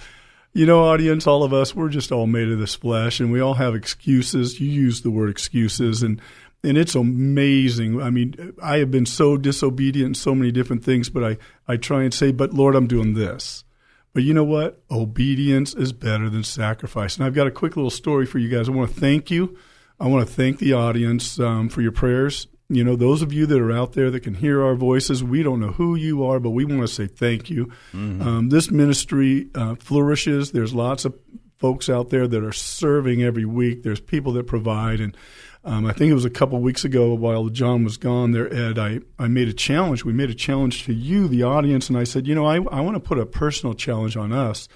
you 0.52 0.64
know, 0.64 0.84
audience, 0.84 1.26
all 1.26 1.42
of 1.42 1.52
us, 1.52 1.75
we're 1.75 1.88
just 1.88 2.12
all 2.12 2.28
made 2.28 2.48
of 2.48 2.60
this 2.60 2.76
flesh 2.76 3.18
and 3.18 3.32
we 3.32 3.40
all 3.40 3.54
have 3.54 3.75
excuses. 3.75 4.60
You 4.60 4.70
use 4.70 5.02
the 5.02 5.10
word 5.10 5.28
excuses 5.28 6.04
and 6.04 6.20
and 6.62 6.78
it's 6.78 6.94
amazing. 6.94 8.00
I 8.00 8.10
mean, 8.10 8.54
I 8.62 8.78
have 8.78 8.92
been 8.92 9.06
so 9.06 9.36
disobedient 9.36 10.06
in 10.06 10.14
so 10.14 10.36
many 10.36 10.52
different 10.52 10.84
things, 10.84 11.10
but 11.10 11.25
I, 11.25 11.36
I 11.66 11.78
try 11.78 12.04
and 12.04 12.14
say, 12.14 12.30
but 12.30 12.54
Lord, 12.54 12.76
I'm 12.76 12.86
doing 12.86 13.14
this. 13.14 13.64
But 14.16 14.25
you 14.25 14.32
know 14.32 14.44
what? 14.44 14.82
Obedience 14.90 15.75
is 15.75 15.92
better 15.92 16.30
than 16.30 16.42
sacrifice. 16.42 17.16
And 17.16 17.25
I've 17.26 17.35
got 17.35 17.46
a 17.46 17.50
quick 17.50 17.76
little 17.76 17.90
story 17.90 18.25
for 18.25 18.38
you 18.38 18.49
guys. 18.49 18.66
I 18.66 18.73
want 18.73 18.92
to 18.92 18.99
thank 18.99 19.30
you 19.30 19.56
I 19.99 20.08
want 20.08 20.26
to 20.26 20.32
thank 20.32 20.58
the 20.58 20.75
audience 20.75 21.40
um, 21.40 21.68
for 21.68 21.80
your 21.80 21.92
prayers. 21.92 22.49
You 22.68 22.82
know, 22.82 22.96
those 22.96 23.23
of 23.23 23.32
you 23.32 23.46
that 23.46 23.61
are 23.61 23.73
out 23.73 23.92
there 23.92 24.11
that 24.11 24.20
can 24.20 24.35
hear 24.35 24.62
our 24.62 24.75
voices, 24.75 25.23
we 25.23 25.42
don't 25.42 25.61
know 25.61 25.73
who 25.73 25.94
you 25.94 26.25
are, 26.25 26.40
but 26.40 26.50
we 26.50 26.64
want 26.64 26.80
to 26.80 26.88
say 26.88 27.06
thank 27.06 27.49
you. 27.49 27.66
Mm-hmm. 27.92 28.23
Um, 28.23 28.49
this 28.49 28.70
ministry 28.70 29.49
uh, 29.54 29.76
flourishes. 29.76 30.52
There's 30.52 30.75
lots 30.75 31.04
of 31.04 31.14
folks 31.58 31.88
out 31.88 32.11
there 32.11 32.26
that 32.26 32.44
are 32.44 32.52
serving 32.52 33.23
every 33.23 33.44
week. 33.44 33.85
There's 33.85 34.00
people 34.00 34.32
that 34.32 34.46
provide. 34.46 35.00
And 35.00 35.16
um, 35.66 35.85
I 35.85 35.92
think 35.92 36.11
it 36.11 36.14
was 36.14 36.25
a 36.25 36.30
couple 36.30 36.61
weeks 36.61 36.85
ago 36.85 37.12
while 37.12 37.49
John 37.49 37.82
was 37.82 37.96
gone 37.96 38.30
there, 38.30 38.52
Ed, 38.52 38.78
I, 38.78 39.00
I 39.18 39.26
made 39.26 39.49
a 39.49 39.52
challenge. 39.52 40.04
We 40.04 40.12
made 40.12 40.30
a 40.30 40.35
challenge 40.35 40.85
to 40.85 40.94
you, 40.94 41.26
the 41.26 41.42
audience, 41.42 41.88
and 41.88 41.99
I 41.99 42.04
said, 42.04 42.26
you 42.26 42.35
know, 42.37 42.46
I, 42.46 42.56
I 42.56 42.80
want 42.80 42.94
to 42.94 43.00
put 43.00 43.18
a 43.18 43.26
personal 43.26 43.75
challenge 43.75 44.16
on 44.16 44.32
us. 44.32 44.68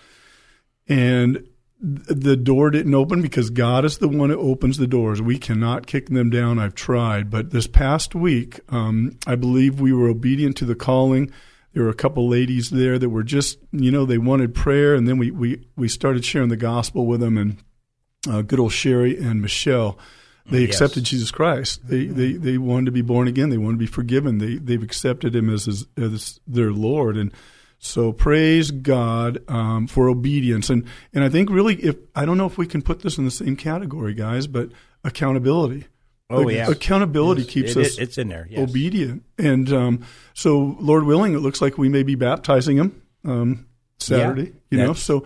And 0.88 1.46
the 1.80 2.36
door 2.36 2.70
didn't 2.70 2.94
open 2.94 3.22
because 3.22 3.48
God 3.48 3.84
is 3.84 3.98
the 3.98 4.08
one 4.08 4.30
who 4.30 4.38
opens 4.38 4.76
the 4.76 4.86
doors. 4.86 5.22
We 5.22 5.38
cannot 5.38 5.86
kick 5.86 6.08
them 6.08 6.28
down. 6.28 6.58
I've 6.58 6.74
tried. 6.74 7.30
But 7.30 7.52
this 7.52 7.66
past 7.66 8.14
week, 8.14 8.60
um, 8.68 9.16
I 9.26 9.36
believe 9.36 9.80
we 9.80 9.92
were 9.92 10.08
obedient 10.08 10.56
to 10.58 10.64
the 10.64 10.74
calling. 10.74 11.30
There 11.72 11.84
were 11.84 11.88
a 11.88 11.94
couple 11.94 12.28
ladies 12.28 12.70
there 12.70 12.98
that 12.98 13.08
were 13.08 13.22
just, 13.22 13.58
you 13.70 13.90
know, 13.90 14.04
they 14.04 14.18
wanted 14.18 14.54
prayer. 14.54 14.94
And 14.94 15.08
then 15.08 15.16
we, 15.16 15.30
we, 15.30 15.64
we 15.76 15.88
started 15.88 16.24
sharing 16.24 16.48
the 16.48 16.56
gospel 16.56 17.06
with 17.06 17.20
them. 17.20 17.38
And 17.38 17.58
uh, 18.28 18.42
good 18.42 18.58
old 18.58 18.72
Sherry 18.72 19.16
and 19.16 19.40
Michelle, 19.40 19.96
they 20.50 20.60
yes. 20.60 20.70
accepted 20.70 21.04
Jesus 21.04 21.30
Christ. 21.30 21.86
They, 21.86 22.06
they, 22.06 22.32
they 22.32 22.58
wanted 22.58 22.86
to 22.86 22.92
be 22.92 23.02
born 23.02 23.28
again. 23.28 23.50
They 23.50 23.58
wanted 23.58 23.76
to 23.76 23.78
be 23.78 23.86
forgiven. 23.86 24.38
They, 24.38 24.56
they've 24.56 24.82
accepted 24.82 25.34
him 25.34 25.48
as, 25.48 25.68
as, 25.68 25.86
as 25.96 26.40
their 26.46 26.72
Lord. 26.72 27.16
And 27.16 27.32
so 27.82 28.12
praise 28.12 28.70
God 28.70 29.42
um, 29.48 29.86
for 29.86 30.10
obedience, 30.10 30.68
and 30.68 30.84
and 31.14 31.24
I 31.24 31.30
think 31.30 31.48
really, 31.48 31.76
if 31.76 31.96
I 32.14 32.26
don't 32.26 32.36
know 32.36 32.44
if 32.44 32.58
we 32.58 32.66
can 32.66 32.82
put 32.82 33.00
this 33.00 33.16
in 33.16 33.24
the 33.24 33.30
same 33.30 33.56
category, 33.56 34.12
guys, 34.12 34.46
but 34.46 34.68
accountability. 35.02 35.86
Oh 36.28 36.46
yeah, 36.50 36.68
accountability 36.68 37.40
yes. 37.40 37.50
keeps 37.50 37.76
it, 37.76 37.86
us 37.86 37.98
it's 37.98 38.18
in 38.18 38.28
there 38.28 38.46
yes. 38.50 38.68
obedient, 38.68 39.24
and 39.38 39.72
um, 39.72 40.06
so 40.34 40.76
Lord 40.78 41.04
willing, 41.04 41.32
it 41.32 41.38
looks 41.38 41.62
like 41.62 41.78
we 41.78 41.88
may 41.88 42.02
be 42.02 42.16
baptizing 42.16 42.76
him 42.76 43.02
um, 43.24 43.66
Saturday. 43.98 44.52
Yeah, 44.70 44.78
you 44.78 44.78
know, 44.84 44.92
so 44.92 45.24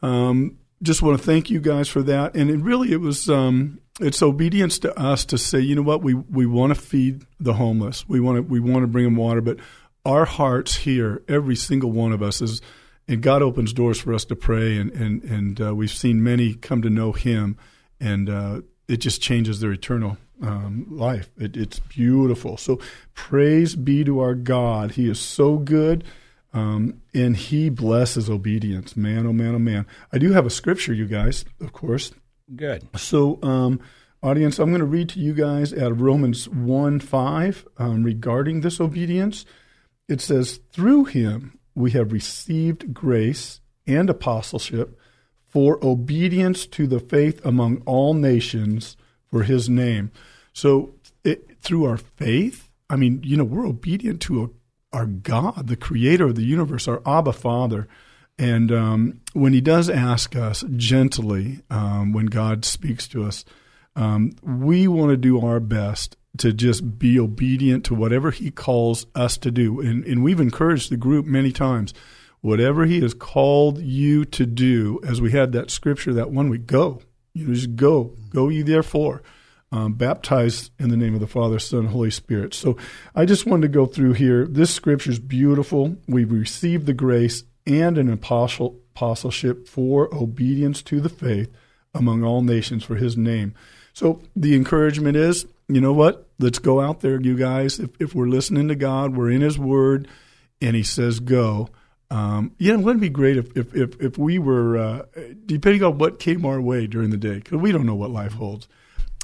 um, 0.00 0.56
just 0.82 1.02
want 1.02 1.18
to 1.18 1.24
thank 1.24 1.50
you 1.50 1.60
guys 1.60 1.90
for 1.90 2.02
that, 2.02 2.34
and 2.34 2.48
it 2.48 2.60
really 2.60 2.92
it 2.92 3.00
was 3.02 3.28
um, 3.28 3.78
it's 4.00 4.22
obedience 4.22 4.78
to 4.80 4.98
us 4.98 5.24
to 5.26 5.38
say, 5.38 5.60
you 5.60 5.74
know 5.74 5.82
what, 5.82 6.02
we 6.02 6.14
we 6.14 6.46
want 6.46 6.74
to 6.74 6.80
feed 6.80 7.22
the 7.38 7.54
homeless, 7.54 8.08
we 8.08 8.20
want 8.20 8.36
to 8.36 8.42
we 8.42 8.60
want 8.60 8.82
to 8.82 8.86
bring 8.86 9.04
them 9.04 9.16
water, 9.16 9.40
but 9.40 9.58
our 10.04 10.24
hearts 10.24 10.76
here, 10.76 11.22
every 11.28 11.56
single 11.56 11.92
one 11.92 12.12
of 12.12 12.22
us 12.22 12.40
is, 12.40 12.62
and 13.06 13.22
God 13.22 13.42
opens 13.42 13.72
doors 13.72 14.00
for 14.00 14.14
us 14.14 14.24
to 14.26 14.36
pray, 14.36 14.76
and 14.76 14.90
and 14.92 15.22
and 15.24 15.60
uh, 15.60 15.74
we've 15.74 15.90
seen 15.90 16.22
many 16.22 16.54
come 16.54 16.82
to 16.82 16.90
know 16.90 17.12
Him, 17.12 17.58
and 18.00 18.28
uh, 18.28 18.60
it 18.88 18.98
just 18.98 19.20
changes 19.20 19.60
their 19.60 19.72
eternal 19.72 20.16
um, 20.42 20.86
life. 20.90 21.30
It, 21.38 21.56
it's 21.56 21.80
beautiful. 21.80 22.56
So 22.56 22.80
praise 23.14 23.76
be 23.76 24.04
to 24.04 24.20
our 24.20 24.34
God. 24.34 24.92
He 24.92 25.08
is 25.08 25.20
so 25.20 25.58
good. 25.58 26.04
Um, 26.52 27.02
and 27.14 27.36
he 27.36 27.68
blesses 27.68 28.28
obedience. 28.28 28.96
Man, 28.96 29.24
oh 29.24 29.32
man, 29.32 29.54
oh 29.54 29.60
man. 29.60 29.86
I 30.12 30.18
do 30.18 30.32
have 30.32 30.46
a 30.46 30.50
scripture, 30.50 30.92
you 30.92 31.06
guys, 31.06 31.44
of 31.60 31.72
course. 31.72 32.12
Good. 32.54 32.88
So, 32.98 33.38
um, 33.42 33.80
audience, 34.22 34.58
I'm 34.58 34.70
going 34.70 34.80
to 34.80 34.86
read 34.86 35.08
to 35.10 35.20
you 35.20 35.34
guys 35.34 35.72
out 35.72 35.92
of 35.92 36.00
Romans 36.00 36.48
1 36.48 37.00
5 37.00 37.68
um, 37.78 38.02
regarding 38.02 38.60
this 38.60 38.80
obedience 38.80 39.44
it 40.10 40.20
says, 40.20 40.58
through 40.72 41.04
him 41.04 41.56
we 41.72 41.92
have 41.92 42.10
received 42.10 42.92
grace 42.92 43.60
and 43.86 44.10
apostleship 44.10 44.98
for 45.46 45.78
obedience 45.84 46.66
to 46.66 46.88
the 46.88 46.98
faith 46.98 47.40
among 47.46 47.82
all 47.86 48.12
nations 48.12 48.96
for 49.30 49.44
his 49.44 49.68
name. 49.68 50.10
So, 50.52 50.94
it, 51.22 51.58
through 51.62 51.84
our 51.84 51.96
faith, 51.96 52.68
I 52.90 52.96
mean, 52.96 53.20
you 53.22 53.36
know, 53.36 53.44
we're 53.44 53.68
obedient 53.68 54.20
to 54.22 54.42
a, 54.42 54.48
our 54.96 55.06
God, 55.06 55.68
the 55.68 55.76
creator 55.76 56.26
of 56.26 56.34
the 56.34 56.42
universe, 56.42 56.88
our 56.88 57.00
Abba 57.06 57.32
Father. 57.32 57.86
And 58.40 58.72
um, 58.72 59.20
when 59.34 59.52
he 59.52 59.60
does 59.60 59.90
ask 59.90 60.34
us 60.34 60.64
gently, 60.74 61.60
um, 61.68 62.14
when 62.14 62.24
God 62.26 62.64
speaks 62.64 63.06
to 63.08 63.22
us, 63.22 63.44
um, 63.94 64.32
we 64.42 64.88
want 64.88 65.10
to 65.10 65.18
do 65.18 65.44
our 65.44 65.60
best 65.60 66.16
to 66.38 66.54
just 66.54 66.98
be 66.98 67.20
obedient 67.20 67.84
to 67.84 67.94
whatever 67.94 68.30
he 68.30 68.50
calls 68.50 69.04
us 69.14 69.36
to 69.36 69.50
do. 69.50 69.80
And, 69.80 70.06
and 70.06 70.24
we've 70.24 70.40
encouraged 70.40 70.90
the 70.90 70.96
group 70.96 71.26
many 71.26 71.52
times 71.52 71.92
whatever 72.40 72.86
he 72.86 73.02
has 73.02 73.12
called 73.12 73.82
you 73.82 74.24
to 74.24 74.46
do, 74.46 74.98
as 75.06 75.20
we 75.20 75.32
had 75.32 75.52
that 75.52 75.70
scripture 75.70 76.14
that 76.14 76.30
one 76.30 76.48
week, 76.48 76.66
go. 76.66 77.02
You 77.34 77.46
know, 77.46 77.52
just 77.52 77.76
go. 77.76 78.14
Go 78.30 78.48
ye 78.48 78.62
therefore. 78.62 79.22
Um, 79.70 79.92
baptized 79.92 80.72
in 80.78 80.88
the 80.88 80.96
name 80.96 81.12
of 81.12 81.20
the 81.20 81.26
Father, 81.26 81.58
Son, 81.58 81.84
Holy 81.84 82.10
Spirit. 82.10 82.54
So 82.54 82.78
I 83.14 83.26
just 83.26 83.44
wanted 83.44 83.62
to 83.62 83.68
go 83.68 83.84
through 83.84 84.14
here. 84.14 84.46
This 84.46 84.74
scripture 84.74 85.10
is 85.10 85.18
beautiful. 85.18 85.98
We've 86.08 86.32
received 86.32 86.86
the 86.86 86.94
grace 86.94 87.44
and 87.70 87.96
an 87.96 88.12
apostle, 88.12 88.80
apostleship 88.94 89.68
for 89.68 90.12
obedience 90.14 90.82
to 90.82 91.00
the 91.00 91.08
faith 91.08 91.50
among 91.94 92.24
all 92.24 92.42
nations 92.42 92.84
for 92.84 92.96
his 92.96 93.16
name. 93.16 93.54
So 93.92 94.20
the 94.36 94.54
encouragement 94.54 95.16
is 95.16 95.46
you 95.70 95.80
know 95.80 95.92
what? 95.92 96.26
Let's 96.38 96.58
go 96.58 96.80
out 96.80 97.00
there, 97.00 97.20
you 97.20 97.36
guys. 97.36 97.78
If, 97.78 97.90
if 98.00 98.14
we're 98.14 98.26
listening 98.26 98.68
to 98.68 98.74
God, 98.74 99.16
we're 99.16 99.30
in 99.30 99.40
His 99.40 99.58
Word, 99.58 100.08
and 100.60 100.74
He 100.74 100.82
says 100.82 101.20
go. 101.20 101.68
Um, 102.10 102.52
yeah, 102.58 102.74
wouldn't 102.74 103.04
it 103.04 103.06
be 103.06 103.08
great 103.08 103.36
if 103.36 103.56
if 103.56 103.74
if, 103.74 104.00
if 104.00 104.18
we 104.18 104.38
were 104.38 104.76
uh, 104.76 105.02
depending 105.46 105.84
on 105.84 105.98
what 105.98 106.18
came 106.18 106.44
our 106.44 106.60
way 106.60 106.88
during 106.88 107.10
the 107.10 107.16
day, 107.16 107.36
because 107.36 107.58
we 107.58 107.70
don't 107.70 107.86
know 107.86 107.94
what 107.94 108.10
life 108.10 108.32
holds. 108.32 108.66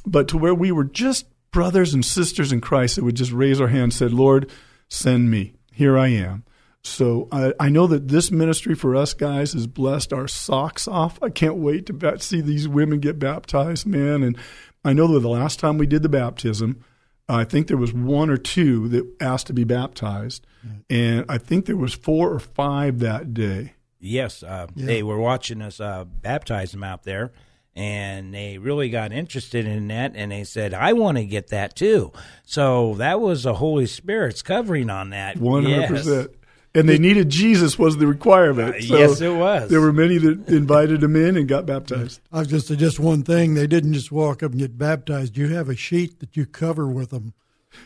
but 0.06 0.28
to 0.28 0.38
where 0.38 0.54
we 0.54 0.70
were 0.70 0.84
just 0.84 1.26
brothers 1.50 1.94
and 1.94 2.04
sisters 2.04 2.52
in 2.52 2.60
Christ 2.60 2.94
that 2.94 3.04
would 3.04 3.16
just 3.16 3.32
raise 3.32 3.60
our 3.60 3.68
hands, 3.68 4.00
and 4.00 4.10
said, 4.10 4.12
"Lord, 4.12 4.48
send 4.88 5.30
me. 5.30 5.54
Here 5.72 5.98
I 5.98 6.08
am." 6.08 6.44
So 6.86 7.28
I, 7.32 7.52
I 7.58 7.68
know 7.68 7.86
that 7.88 8.08
this 8.08 8.30
ministry 8.30 8.74
for 8.74 8.94
us 8.94 9.12
guys 9.12 9.52
has 9.54 9.66
blessed 9.66 10.12
our 10.12 10.28
socks 10.28 10.86
off. 10.86 11.20
I 11.22 11.30
can't 11.30 11.56
wait 11.56 11.86
to 11.86 12.18
see 12.20 12.40
these 12.40 12.68
women 12.68 13.00
get 13.00 13.18
baptized, 13.18 13.86
man. 13.86 14.22
And 14.22 14.38
I 14.84 14.92
know 14.92 15.08
that 15.08 15.20
the 15.20 15.28
last 15.28 15.58
time 15.58 15.78
we 15.78 15.86
did 15.86 16.02
the 16.02 16.08
baptism, 16.08 16.84
I 17.28 17.42
think 17.42 17.66
there 17.66 17.76
was 17.76 17.92
one 17.92 18.30
or 18.30 18.36
two 18.36 18.88
that 18.88 19.04
asked 19.20 19.48
to 19.48 19.52
be 19.52 19.64
baptized, 19.64 20.46
and 20.88 21.24
I 21.28 21.38
think 21.38 21.66
there 21.66 21.76
was 21.76 21.92
four 21.92 22.32
or 22.32 22.38
five 22.38 23.00
that 23.00 23.34
day. 23.34 23.74
Yes, 23.98 24.44
uh, 24.44 24.68
yeah. 24.76 24.86
they 24.86 25.02
were 25.02 25.18
watching 25.18 25.60
us 25.60 25.80
uh, 25.80 26.04
baptize 26.04 26.70
them 26.70 26.84
out 26.84 27.02
there, 27.02 27.32
and 27.74 28.32
they 28.32 28.58
really 28.58 28.90
got 28.90 29.12
interested 29.12 29.66
in 29.66 29.88
that, 29.88 30.12
and 30.14 30.30
they 30.30 30.44
said, 30.44 30.72
"I 30.72 30.92
want 30.92 31.18
to 31.18 31.24
get 31.24 31.48
that 31.48 31.74
too." 31.74 32.12
So 32.44 32.94
that 32.94 33.20
was 33.20 33.42
the 33.42 33.54
Holy 33.54 33.86
Spirit's 33.86 34.42
covering 34.42 34.88
on 34.88 35.10
that. 35.10 35.36
One 35.36 35.64
hundred 35.64 35.88
percent 35.88 36.30
and 36.76 36.88
they 36.88 36.98
needed 36.98 37.28
Jesus 37.28 37.78
was 37.78 37.96
the 37.96 38.06
requirement. 38.06 38.76
Uh, 38.76 38.80
so 38.80 38.98
yes, 38.98 39.20
it 39.20 39.34
was. 39.34 39.70
There 39.70 39.80
were 39.80 39.92
many 39.92 40.18
that 40.18 40.48
invited 40.48 41.02
him 41.02 41.16
in 41.16 41.36
and 41.36 41.48
got 41.48 41.66
baptized. 41.66 42.20
I 42.32 42.40
was 42.40 42.48
just 42.48 42.68
just 42.78 43.00
one 43.00 43.22
thing. 43.22 43.54
They 43.54 43.66
didn't 43.66 43.94
just 43.94 44.12
walk 44.12 44.42
up 44.42 44.52
and 44.52 44.60
get 44.60 44.78
baptized. 44.78 45.36
You 45.36 45.48
have 45.48 45.68
a 45.68 45.76
sheet 45.76 46.20
that 46.20 46.36
you 46.36 46.46
cover 46.46 46.86
with 46.86 47.10
them, 47.10 47.34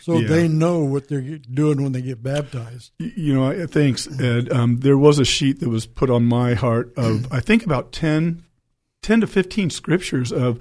so 0.00 0.18
yeah. 0.18 0.28
they 0.28 0.48
know 0.48 0.84
what 0.84 1.08
they're 1.08 1.38
doing 1.38 1.82
when 1.82 1.92
they 1.92 2.02
get 2.02 2.22
baptized. 2.22 2.92
You 2.98 3.34
know, 3.34 3.66
thanks, 3.66 4.08
Ed. 4.20 4.52
Um, 4.52 4.78
there 4.80 4.98
was 4.98 5.18
a 5.18 5.24
sheet 5.24 5.60
that 5.60 5.68
was 5.68 5.86
put 5.86 6.10
on 6.10 6.24
my 6.24 6.54
heart 6.54 6.92
of 6.96 7.32
I 7.32 7.40
think 7.40 7.64
about 7.64 7.92
10, 7.92 8.42
10 9.02 9.20
to 9.20 9.26
fifteen 9.26 9.70
scriptures 9.70 10.32
of 10.32 10.60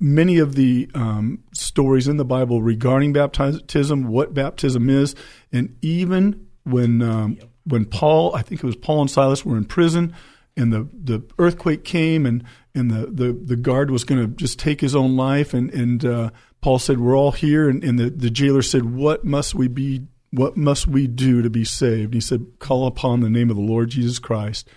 many 0.00 0.38
of 0.38 0.54
the 0.54 0.90
um, 0.94 1.44
stories 1.52 2.08
in 2.08 2.16
the 2.16 2.24
Bible 2.24 2.62
regarding 2.62 3.12
baptism, 3.12 4.08
what 4.08 4.34
baptism 4.34 4.90
is, 4.90 5.14
and 5.52 5.76
even 5.82 6.46
when 6.64 7.00
um, 7.02 7.38
when 7.66 7.84
Paul, 7.84 8.34
I 8.34 8.42
think 8.42 8.62
it 8.62 8.66
was 8.66 8.76
Paul 8.76 9.02
and 9.02 9.10
Silas 9.10 9.44
were 9.44 9.56
in 9.56 9.64
prison, 9.64 10.14
and 10.56 10.72
the, 10.72 10.88
the 10.92 11.22
earthquake 11.38 11.84
came, 11.84 12.24
and 12.24 12.44
and 12.74 12.90
the, 12.90 13.06
the, 13.06 13.32
the 13.32 13.56
guard 13.56 13.90
was 13.90 14.04
going 14.04 14.20
to 14.20 14.28
just 14.28 14.58
take 14.58 14.80
his 14.80 14.94
own 14.94 15.16
life, 15.16 15.52
and 15.52 15.70
and 15.70 16.04
uh, 16.04 16.30
Paul 16.60 16.78
said, 16.78 17.00
"We're 17.00 17.16
all 17.16 17.32
here," 17.32 17.68
and, 17.68 17.82
and 17.84 17.98
the, 17.98 18.10
the 18.10 18.30
jailer 18.30 18.62
said, 18.62 18.94
"What 18.94 19.24
must 19.24 19.54
we 19.54 19.68
be? 19.68 20.06
What 20.30 20.56
must 20.56 20.86
we 20.86 21.06
do 21.06 21.42
to 21.42 21.50
be 21.50 21.64
saved?" 21.64 22.06
And 22.06 22.14
he 22.14 22.20
said, 22.20 22.46
"Call 22.58 22.86
upon 22.86 23.20
the 23.20 23.30
name 23.30 23.50
of 23.50 23.56
the 23.56 23.62
Lord 23.62 23.90
Jesus 23.90 24.18
Christ, 24.18 24.68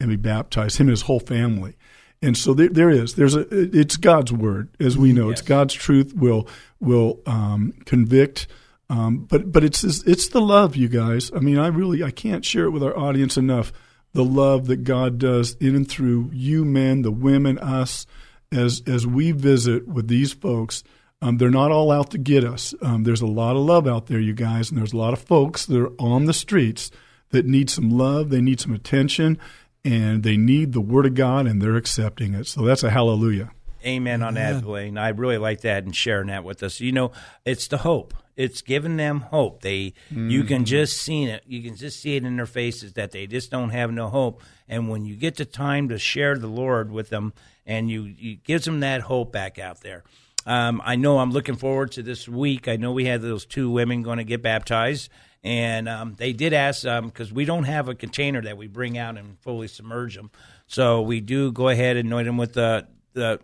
and 0.00 0.08
be 0.08 0.16
baptized." 0.16 0.78
Him 0.78 0.88
and 0.88 0.92
his 0.92 1.02
whole 1.02 1.20
family. 1.20 1.74
And 2.20 2.36
so 2.36 2.52
there, 2.52 2.68
there 2.68 2.90
is. 2.90 3.14
There's 3.14 3.36
a. 3.36 3.46
It's 3.50 3.96
God's 3.96 4.32
word, 4.32 4.70
as 4.80 4.98
we 4.98 5.12
know. 5.12 5.28
Yes. 5.28 5.40
It's 5.40 5.48
God's 5.48 5.74
truth 5.74 6.14
will 6.14 6.48
will 6.80 7.20
um, 7.26 7.74
convict 7.84 8.48
um, 8.90 9.26
but 9.28 9.52
but 9.52 9.64
it's 9.64 9.84
it's 9.84 10.28
the 10.28 10.40
love, 10.40 10.74
you 10.74 10.88
guys. 10.88 11.30
I 11.34 11.40
mean, 11.40 11.58
I 11.58 11.68
really 11.68 12.02
I 12.02 12.10
can't 12.10 12.44
share 12.44 12.64
it 12.64 12.70
with 12.70 12.82
our 12.82 12.96
audience 12.96 13.36
enough. 13.36 13.72
The 14.14 14.24
love 14.24 14.66
that 14.68 14.84
God 14.84 15.18
does 15.18 15.54
in 15.56 15.76
and 15.76 15.88
through 15.88 16.30
you 16.32 16.64
men, 16.64 17.02
the 17.02 17.10
women, 17.10 17.58
us, 17.58 18.06
as 18.50 18.82
as 18.86 19.06
we 19.06 19.32
visit 19.32 19.86
with 19.86 20.08
these 20.08 20.32
folks. 20.32 20.82
Um, 21.20 21.36
they're 21.36 21.50
not 21.50 21.72
all 21.72 21.90
out 21.90 22.12
to 22.12 22.18
get 22.18 22.44
us. 22.44 22.74
Um, 22.80 23.02
there's 23.02 23.20
a 23.20 23.26
lot 23.26 23.56
of 23.56 23.62
love 23.62 23.88
out 23.88 24.06
there, 24.06 24.20
you 24.20 24.34
guys, 24.34 24.70
and 24.70 24.78
there's 24.78 24.92
a 24.92 24.96
lot 24.96 25.12
of 25.12 25.20
folks 25.20 25.66
that 25.66 25.76
are 25.76 25.92
on 25.98 26.26
the 26.26 26.32
streets 26.32 26.92
that 27.30 27.44
need 27.44 27.68
some 27.68 27.90
love. 27.90 28.30
They 28.30 28.40
need 28.40 28.60
some 28.60 28.72
attention, 28.72 29.36
and 29.84 30.22
they 30.22 30.36
need 30.36 30.72
the 30.72 30.80
Word 30.80 31.06
of 31.06 31.14
God, 31.14 31.48
and 31.48 31.60
they're 31.60 31.76
accepting 31.76 32.34
it. 32.34 32.46
So 32.46 32.62
that's 32.62 32.84
a 32.84 32.90
hallelujah. 32.90 33.50
Amen 33.84 34.22
on 34.22 34.34
that, 34.34 34.62
Blaine. 34.62 34.96
I 34.96 35.08
really 35.08 35.38
like 35.38 35.62
that 35.62 35.84
and 35.84 35.94
sharing 35.94 36.28
that 36.28 36.44
with 36.44 36.62
us. 36.62 36.80
You 36.80 36.92
know, 36.92 37.10
it's 37.44 37.66
the 37.66 37.78
hope 37.78 38.14
it's 38.38 38.62
given 38.62 38.96
them 38.96 39.20
hope. 39.20 39.62
They 39.62 39.94
mm-hmm. 40.10 40.30
you 40.30 40.44
can 40.44 40.58
mm-hmm. 40.58 40.64
just 40.64 40.98
see 40.98 41.24
it. 41.24 41.42
You 41.46 41.60
can 41.60 41.76
just 41.76 42.00
see 42.00 42.14
it 42.14 42.24
in 42.24 42.36
their 42.36 42.46
faces 42.46 42.92
that 42.92 43.10
they 43.10 43.26
just 43.26 43.50
don't 43.50 43.70
have 43.70 43.90
no 43.90 44.08
hope. 44.08 44.42
And 44.68 44.88
when 44.88 45.04
you 45.04 45.16
get 45.16 45.36
the 45.36 45.44
time 45.44 45.88
to 45.88 45.98
share 45.98 46.38
the 46.38 46.46
Lord 46.46 46.92
with 46.92 47.10
them, 47.10 47.32
and 47.66 47.90
you, 47.90 48.04
you 48.04 48.36
gives 48.36 48.64
them 48.64 48.80
that 48.80 49.02
hope 49.02 49.32
back 49.32 49.58
out 49.58 49.80
there. 49.80 50.04
Um, 50.46 50.80
I 50.84 50.94
know 50.94 51.18
I'm 51.18 51.32
looking 51.32 51.56
forward 51.56 51.92
to 51.92 52.02
this 52.02 52.28
week. 52.28 52.68
I 52.68 52.76
know 52.76 52.92
we 52.92 53.04
had 53.04 53.20
those 53.20 53.44
two 53.44 53.70
women 53.70 54.02
going 54.02 54.18
to 54.18 54.24
get 54.24 54.40
baptized, 54.40 55.10
and 55.42 55.88
um, 55.88 56.14
they 56.16 56.32
did 56.32 56.52
ask 56.52 56.84
because 56.84 57.30
um, 57.30 57.34
we 57.34 57.44
don't 57.44 57.64
have 57.64 57.88
a 57.88 57.94
container 57.94 58.40
that 58.42 58.56
we 58.56 58.68
bring 58.68 58.96
out 58.96 59.18
and 59.18 59.38
fully 59.40 59.66
submerge 59.66 60.14
them. 60.14 60.30
So 60.68 61.02
we 61.02 61.20
do 61.20 61.50
go 61.50 61.68
ahead 61.68 61.96
and 61.96 62.06
anoint 62.06 62.26
them 62.26 62.36
with 62.36 62.52
the 62.52 62.86
the 63.14 63.40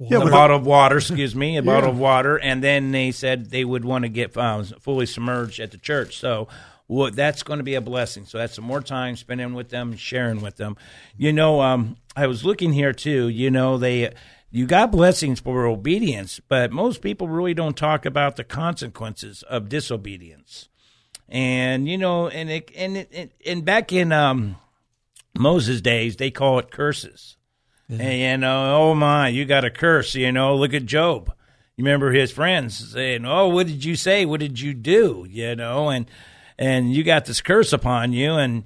yeah, 0.00 0.18
a 0.18 0.30
bottle 0.30 0.56
of 0.56 0.66
water, 0.66 0.96
excuse 0.96 1.34
me, 1.36 1.50
a 1.50 1.54
yeah. 1.54 1.60
bottle 1.60 1.90
of 1.90 1.98
water, 1.98 2.38
and 2.38 2.64
then 2.64 2.90
they 2.90 3.12
said 3.12 3.50
they 3.50 3.64
would 3.64 3.84
want 3.84 4.04
to 4.04 4.08
get 4.08 4.36
um, 4.36 4.64
fully 4.64 5.06
submerged 5.06 5.60
at 5.60 5.70
the 5.70 5.78
church. 5.78 6.18
So 6.18 6.48
well, 6.90 7.12
that's 7.12 7.44
going 7.44 7.58
to 7.58 7.64
be 7.64 7.76
a 7.76 7.80
blessing. 7.80 8.24
So 8.24 8.38
that's 8.38 8.54
some 8.54 8.64
more 8.64 8.80
time 8.80 9.14
spending 9.14 9.54
with 9.54 9.68
them, 9.68 9.96
sharing 9.96 10.40
with 10.40 10.56
them. 10.56 10.76
You 11.16 11.32
know, 11.32 11.60
um, 11.60 11.96
I 12.16 12.26
was 12.26 12.44
looking 12.44 12.72
here 12.72 12.92
too. 12.92 13.28
You 13.28 13.48
know, 13.48 13.78
they 13.78 14.12
you 14.50 14.66
got 14.66 14.90
blessings 14.90 15.38
for 15.38 15.66
obedience, 15.66 16.40
but 16.48 16.72
most 16.72 17.00
people 17.00 17.28
really 17.28 17.54
don't 17.54 17.76
talk 17.76 18.04
about 18.04 18.34
the 18.34 18.42
consequences 18.42 19.44
of 19.44 19.68
disobedience. 19.68 20.68
And 21.28 21.88
you 21.88 21.96
know, 21.96 22.26
and 22.26 22.50
it, 22.50 22.72
and 22.74 22.96
it, 22.96 23.32
and 23.46 23.64
back 23.64 23.92
in 23.92 24.10
um, 24.10 24.56
Moses' 25.38 25.80
days, 25.80 26.16
they 26.16 26.32
call 26.32 26.58
it 26.58 26.72
curses. 26.72 27.36
And, 27.98 28.20
you 28.20 28.36
know, 28.36 28.76
oh 28.76 28.94
my, 28.94 29.28
you 29.28 29.44
got 29.44 29.64
a 29.64 29.70
curse. 29.70 30.14
You 30.14 30.32
know, 30.32 30.54
look 30.56 30.74
at 30.74 30.86
Job. 30.86 31.32
You 31.76 31.84
remember 31.84 32.12
his 32.12 32.30
friends 32.30 32.92
saying, 32.92 33.24
"Oh, 33.24 33.48
what 33.48 33.66
did 33.66 33.84
you 33.84 33.96
say? 33.96 34.26
What 34.26 34.40
did 34.40 34.60
you 34.60 34.74
do?" 34.74 35.26
You 35.28 35.56
know, 35.56 35.88
and 35.88 36.04
and 36.58 36.92
you 36.92 37.02
got 37.02 37.24
this 37.24 37.40
curse 37.40 37.72
upon 37.72 38.12
you, 38.12 38.34
and 38.34 38.64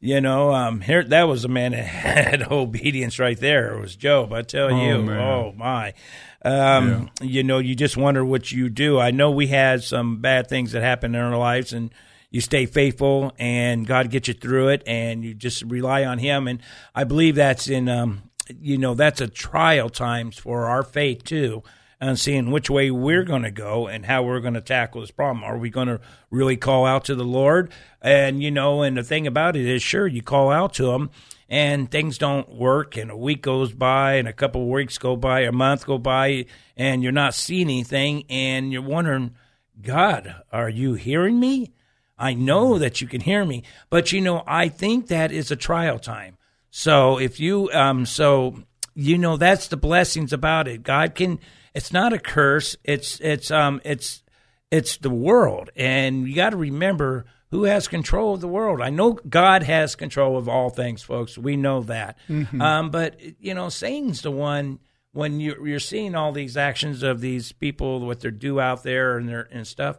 you 0.00 0.20
know, 0.20 0.52
um, 0.52 0.80
here 0.80 1.04
that 1.04 1.24
was 1.24 1.44
a 1.44 1.48
man 1.48 1.72
that 1.72 1.84
had 1.84 2.50
obedience 2.50 3.20
right 3.20 3.38
there. 3.38 3.76
It 3.76 3.80
was 3.80 3.94
Job. 3.94 4.32
I 4.32 4.42
tell 4.42 4.72
oh, 4.72 4.84
you, 4.84 5.02
man. 5.02 5.20
oh 5.20 5.54
my. 5.56 5.94
Um, 6.42 7.10
yeah. 7.20 7.26
You 7.26 7.42
know, 7.44 7.58
you 7.58 7.74
just 7.74 7.96
wonder 7.96 8.24
what 8.24 8.50
you 8.50 8.68
do. 8.68 8.98
I 8.98 9.10
know 9.10 9.30
we 9.30 9.46
had 9.46 9.82
some 9.82 10.20
bad 10.20 10.48
things 10.48 10.72
that 10.72 10.82
happened 10.82 11.14
in 11.14 11.22
our 11.22 11.38
lives, 11.38 11.72
and 11.72 11.92
you 12.30 12.40
stay 12.40 12.66
faithful, 12.66 13.32
and 13.38 13.86
God 13.86 14.10
gets 14.10 14.28
you 14.28 14.34
through 14.34 14.68
it, 14.68 14.82
and 14.86 15.24
you 15.24 15.34
just 15.34 15.62
rely 15.62 16.04
on 16.04 16.18
Him. 16.18 16.48
And 16.48 16.60
I 16.94 17.04
believe 17.04 17.36
that's 17.36 17.68
in 17.68 17.88
um, 17.88 18.22
you 18.60 18.78
know, 18.78 18.94
that's 18.94 19.20
a 19.20 19.28
trial 19.28 19.88
times 19.88 20.38
for 20.38 20.66
our 20.66 20.82
faith 20.82 21.24
too, 21.24 21.62
and 22.00 22.18
seeing 22.18 22.50
which 22.50 22.68
way 22.68 22.90
we're 22.90 23.22
mm-hmm. 23.22 23.30
going 23.30 23.42
to 23.42 23.50
go 23.50 23.86
and 23.86 24.06
how 24.06 24.22
we're 24.22 24.40
going 24.40 24.54
to 24.54 24.60
tackle 24.60 25.00
this 25.00 25.10
problem. 25.10 25.44
Are 25.44 25.58
we 25.58 25.70
going 25.70 25.88
to 25.88 26.00
really 26.30 26.56
call 26.56 26.86
out 26.86 27.04
to 27.06 27.14
the 27.14 27.24
Lord? 27.24 27.70
And 28.02 28.42
you 28.42 28.50
know, 28.50 28.82
and 28.82 28.96
the 28.96 29.02
thing 29.02 29.26
about 29.26 29.56
it 29.56 29.66
is, 29.66 29.82
sure, 29.82 30.06
you 30.06 30.22
call 30.22 30.50
out 30.50 30.74
to 30.74 30.90
Him, 30.90 31.10
and 31.48 31.90
things 31.90 32.18
don't 32.18 32.48
work, 32.54 32.96
and 32.96 33.10
a 33.10 33.16
week 33.16 33.42
goes 33.42 33.72
by, 33.72 34.14
and 34.14 34.28
a 34.28 34.32
couple 34.32 34.62
of 34.62 34.68
weeks 34.68 34.98
go 34.98 35.16
by, 35.16 35.40
a 35.40 35.52
month 35.52 35.86
go 35.86 35.98
by, 35.98 36.46
and 36.76 37.02
you're 37.02 37.12
not 37.12 37.34
seeing 37.34 37.68
anything, 37.68 38.24
and 38.28 38.72
you're 38.72 38.82
wondering, 38.82 39.34
God, 39.80 40.34
are 40.52 40.68
you 40.68 40.94
hearing 40.94 41.38
me? 41.40 41.72
I 42.18 42.32
know 42.34 42.72
mm-hmm. 42.72 42.80
that 42.80 43.00
you 43.00 43.06
can 43.06 43.20
hear 43.20 43.44
me, 43.44 43.62
but 43.90 44.12
you 44.12 44.20
know, 44.20 44.42
I 44.46 44.68
think 44.68 45.08
that 45.08 45.32
is 45.32 45.50
a 45.50 45.56
trial 45.56 45.98
time 45.98 46.36
so 46.70 47.18
if 47.18 47.40
you, 47.40 47.70
um, 47.72 48.06
so 48.06 48.62
you 48.94 49.18
know 49.18 49.36
that's 49.36 49.68
the 49.68 49.76
blessings 49.76 50.32
about 50.32 50.68
it. 50.68 50.82
God 50.82 51.14
can. 51.14 51.38
It's 51.74 51.92
not 51.92 52.12
a 52.12 52.18
curse. 52.18 52.76
It's 52.84 53.20
it's 53.20 53.50
um 53.50 53.80
it's 53.84 54.22
it's 54.70 54.96
the 54.96 55.10
world, 55.10 55.70
and 55.76 56.26
you 56.26 56.34
got 56.34 56.50
to 56.50 56.56
remember 56.56 57.26
who 57.50 57.64
has 57.64 57.86
control 57.86 58.34
of 58.34 58.40
the 58.40 58.48
world. 58.48 58.80
I 58.80 58.90
know 58.90 59.12
God 59.12 59.62
has 59.62 59.94
control 59.94 60.36
of 60.36 60.48
all 60.48 60.70
things, 60.70 61.02
folks. 61.02 61.38
We 61.38 61.56
know 61.56 61.82
that. 61.82 62.18
Mm-hmm. 62.28 62.60
Um, 62.60 62.90
but 62.90 63.20
you 63.38 63.54
know, 63.54 63.68
Satan's 63.68 64.22
the 64.22 64.30
one 64.30 64.80
when 65.12 65.40
you're, 65.40 65.66
you're 65.66 65.78
seeing 65.78 66.14
all 66.14 66.32
these 66.32 66.56
actions 66.56 67.02
of 67.02 67.20
these 67.20 67.52
people, 67.52 68.00
what 68.00 68.20
they're 68.20 68.30
do 68.30 68.60
out 68.60 68.82
there 68.82 69.16
and 69.16 69.28
their 69.28 69.48
and 69.50 69.66
stuff. 69.66 69.96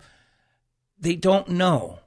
They 0.99 1.15
don't 1.15 1.49
know, 1.49 1.99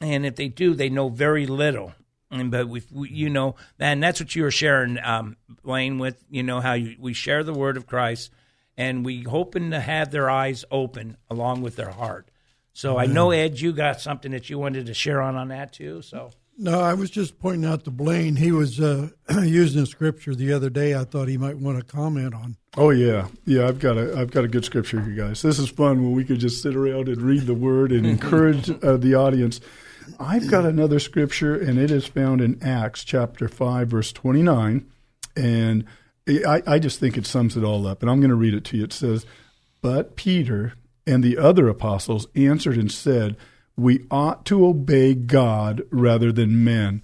and 0.00 0.24
if 0.24 0.36
they 0.36 0.48
do, 0.48 0.74
they 0.74 0.88
know 0.88 1.08
very 1.08 1.46
little. 1.46 1.94
And, 2.30 2.50
but 2.50 2.68
we, 2.68 2.82
we, 2.92 3.08
you 3.10 3.28
know, 3.28 3.56
and 3.78 4.02
that's 4.02 4.20
what 4.20 4.36
you 4.36 4.44
were 4.44 4.50
sharing, 4.50 4.98
um, 5.02 5.36
Blaine, 5.64 5.98
with 5.98 6.22
you 6.30 6.42
know 6.42 6.60
how 6.60 6.74
you, 6.74 6.96
we 6.98 7.12
share 7.12 7.42
the 7.42 7.52
word 7.52 7.76
of 7.76 7.86
Christ, 7.86 8.30
and 8.76 9.04
we 9.04 9.22
hoping 9.22 9.72
to 9.72 9.80
have 9.80 10.10
their 10.12 10.30
eyes 10.30 10.64
open 10.70 11.16
along 11.28 11.62
with 11.62 11.76
their 11.76 11.90
heart. 11.90 12.30
So 12.72 12.98
I 12.98 13.06
know 13.06 13.32
Ed, 13.32 13.60
you 13.60 13.72
got 13.72 14.00
something 14.00 14.30
that 14.30 14.48
you 14.48 14.58
wanted 14.58 14.86
to 14.86 14.94
share 14.94 15.20
on 15.20 15.34
on 15.34 15.48
that 15.48 15.72
too. 15.72 16.02
So 16.02 16.30
no, 16.62 16.78
I 16.78 16.92
was 16.92 17.10
just 17.10 17.38
pointing 17.38 17.64
out 17.64 17.84
to 17.84 17.90
Blaine. 17.90 18.36
He 18.36 18.52
was 18.52 18.78
uh, 18.78 19.08
using 19.42 19.82
a 19.82 19.86
scripture 19.86 20.34
the 20.34 20.52
other 20.52 20.68
day. 20.68 20.94
I 20.94 21.04
thought 21.04 21.26
he 21.28 21.38
might 21.38 21.56
want 21.56 21.78
to 21.78 21.84
comment 21.84 22.34
on. 22.34 22.56
Oh 22.76 22.90
yeah, 22.90 23.28
yeah. 23.46 23.66
I've 23.66 23.78
got 23.78 23.96
a 23.96 24.16
I've 24.16 24.30
got 24.30 24.44
a 24.44 24.48
good 24.48 24.64
scripture 24.64 25.00
here, 25.00 25.14
guys. 25.14 25.40
This 25.42 25.58
is 25.58 25.70
fun 25.70 26.02
when 26.02 26.12
we 26.12 26.22
could 26.22 26.38
just 26.38 26.62
sit 26.62 26.76
around 26.76 27.08
and 27.08 27.20
read 27.22 27.46
the 27.46 27.54
word 27.54 27.92
and 27.92 28.06
encourage 28.06 28.70
uh, 28.84 28.98
the 28.98 29.14
audience. 29.14 29.60
I've 30.18 30.50
got 30.50 30.64
another 30.64 30.98
scripture, 30.98 31.54
and 31.54 31.78
it 31.78 31.90
is 31.90 32.06
found 32.06 32.40
in 32.40 32.62
Acts 32.62 33.04
chapter 33.04 33.48
5, 33.48 33.88
verse 33.88 34.12
29. 34.12 34.86
And 35.36 35.84
I, 36.28 36.62
I 36.66 36.78
just 36.78 37.00
think 37.00 37.16
it 37.16 37.26
sums 37.26 37.56
it 37.56 37.64
all 37.64 37.86
up, 37.86 38.02
and 38.02 38.10
I'm 38.10 38.20
going 38.20 38.30
to 38.30 38.36
read 38.36 38.54
it 38.54 38.64
to 38.66 38.76
you. 38.76 38.84
It 38.84 38.92
says, 38.92 39.26
But 39.80 40.16
Peter 40.16 40.74
and 41.06 41.22
the 41.22 41.38
other 41.38 41.68
apostles 41.68 42.26
answered 42.34 42.76
and 42.76 42.90
said, 42.90 43.36
We 43.76 44.06
ought 44.10 44.44
to 44.46 44.66
obey 44.66 45.14
God 45.14 45.82
rather 45.90 46.32
than 46.32 46.64
men. 46.64 47.02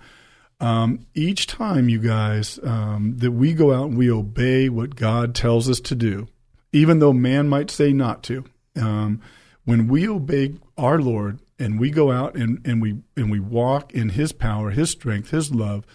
Um, 0.58 1.06
each 1.14 1.46
time, 1.46 1.88
you 1.88 1.98
guys, 1.98 2.58
um, 2.62 3.14
that 3.18 3.32
we 3.32 3.52
go 3.52 3.74
out 3.74 3.88
and 3.88 3.98
we 3.98 4.10
obey 4.10 4.68
what 4.68 4.96
God 4.96 5.34
tells 5.34 5.68
us 5.68 5.80
to 5.80 5.94
do, 5.94 6.28
even 6.72 6.98
though 6.98 7.12
man 7.12 7.48
might 7.48 7.70
say 7.70 7.92
not 7.92 8.22
to, 8.24 8.44
um, 8.76 9.20
when 9.64 9.88
we 9.88 10.08
obey 10.08 10.54
our 10.78 10.98
Lord 10.98 11.40
and 11.58 11.80
we 11.80 11.90
go 11.90 12.10
out 12.10 12.36
and, 12.36 12.60
and 12.66 12.82
we 12.82 12.98
and 13.16 13.30
we 13.30 13.40
walk 13.40 13.94
in 13.94 14.10
His 14.10 14.32
power, 14.32 14.70
His 14.70 14.90
strength, 14.90 15.30
His 15.30 15.54
love, 15.54 15.86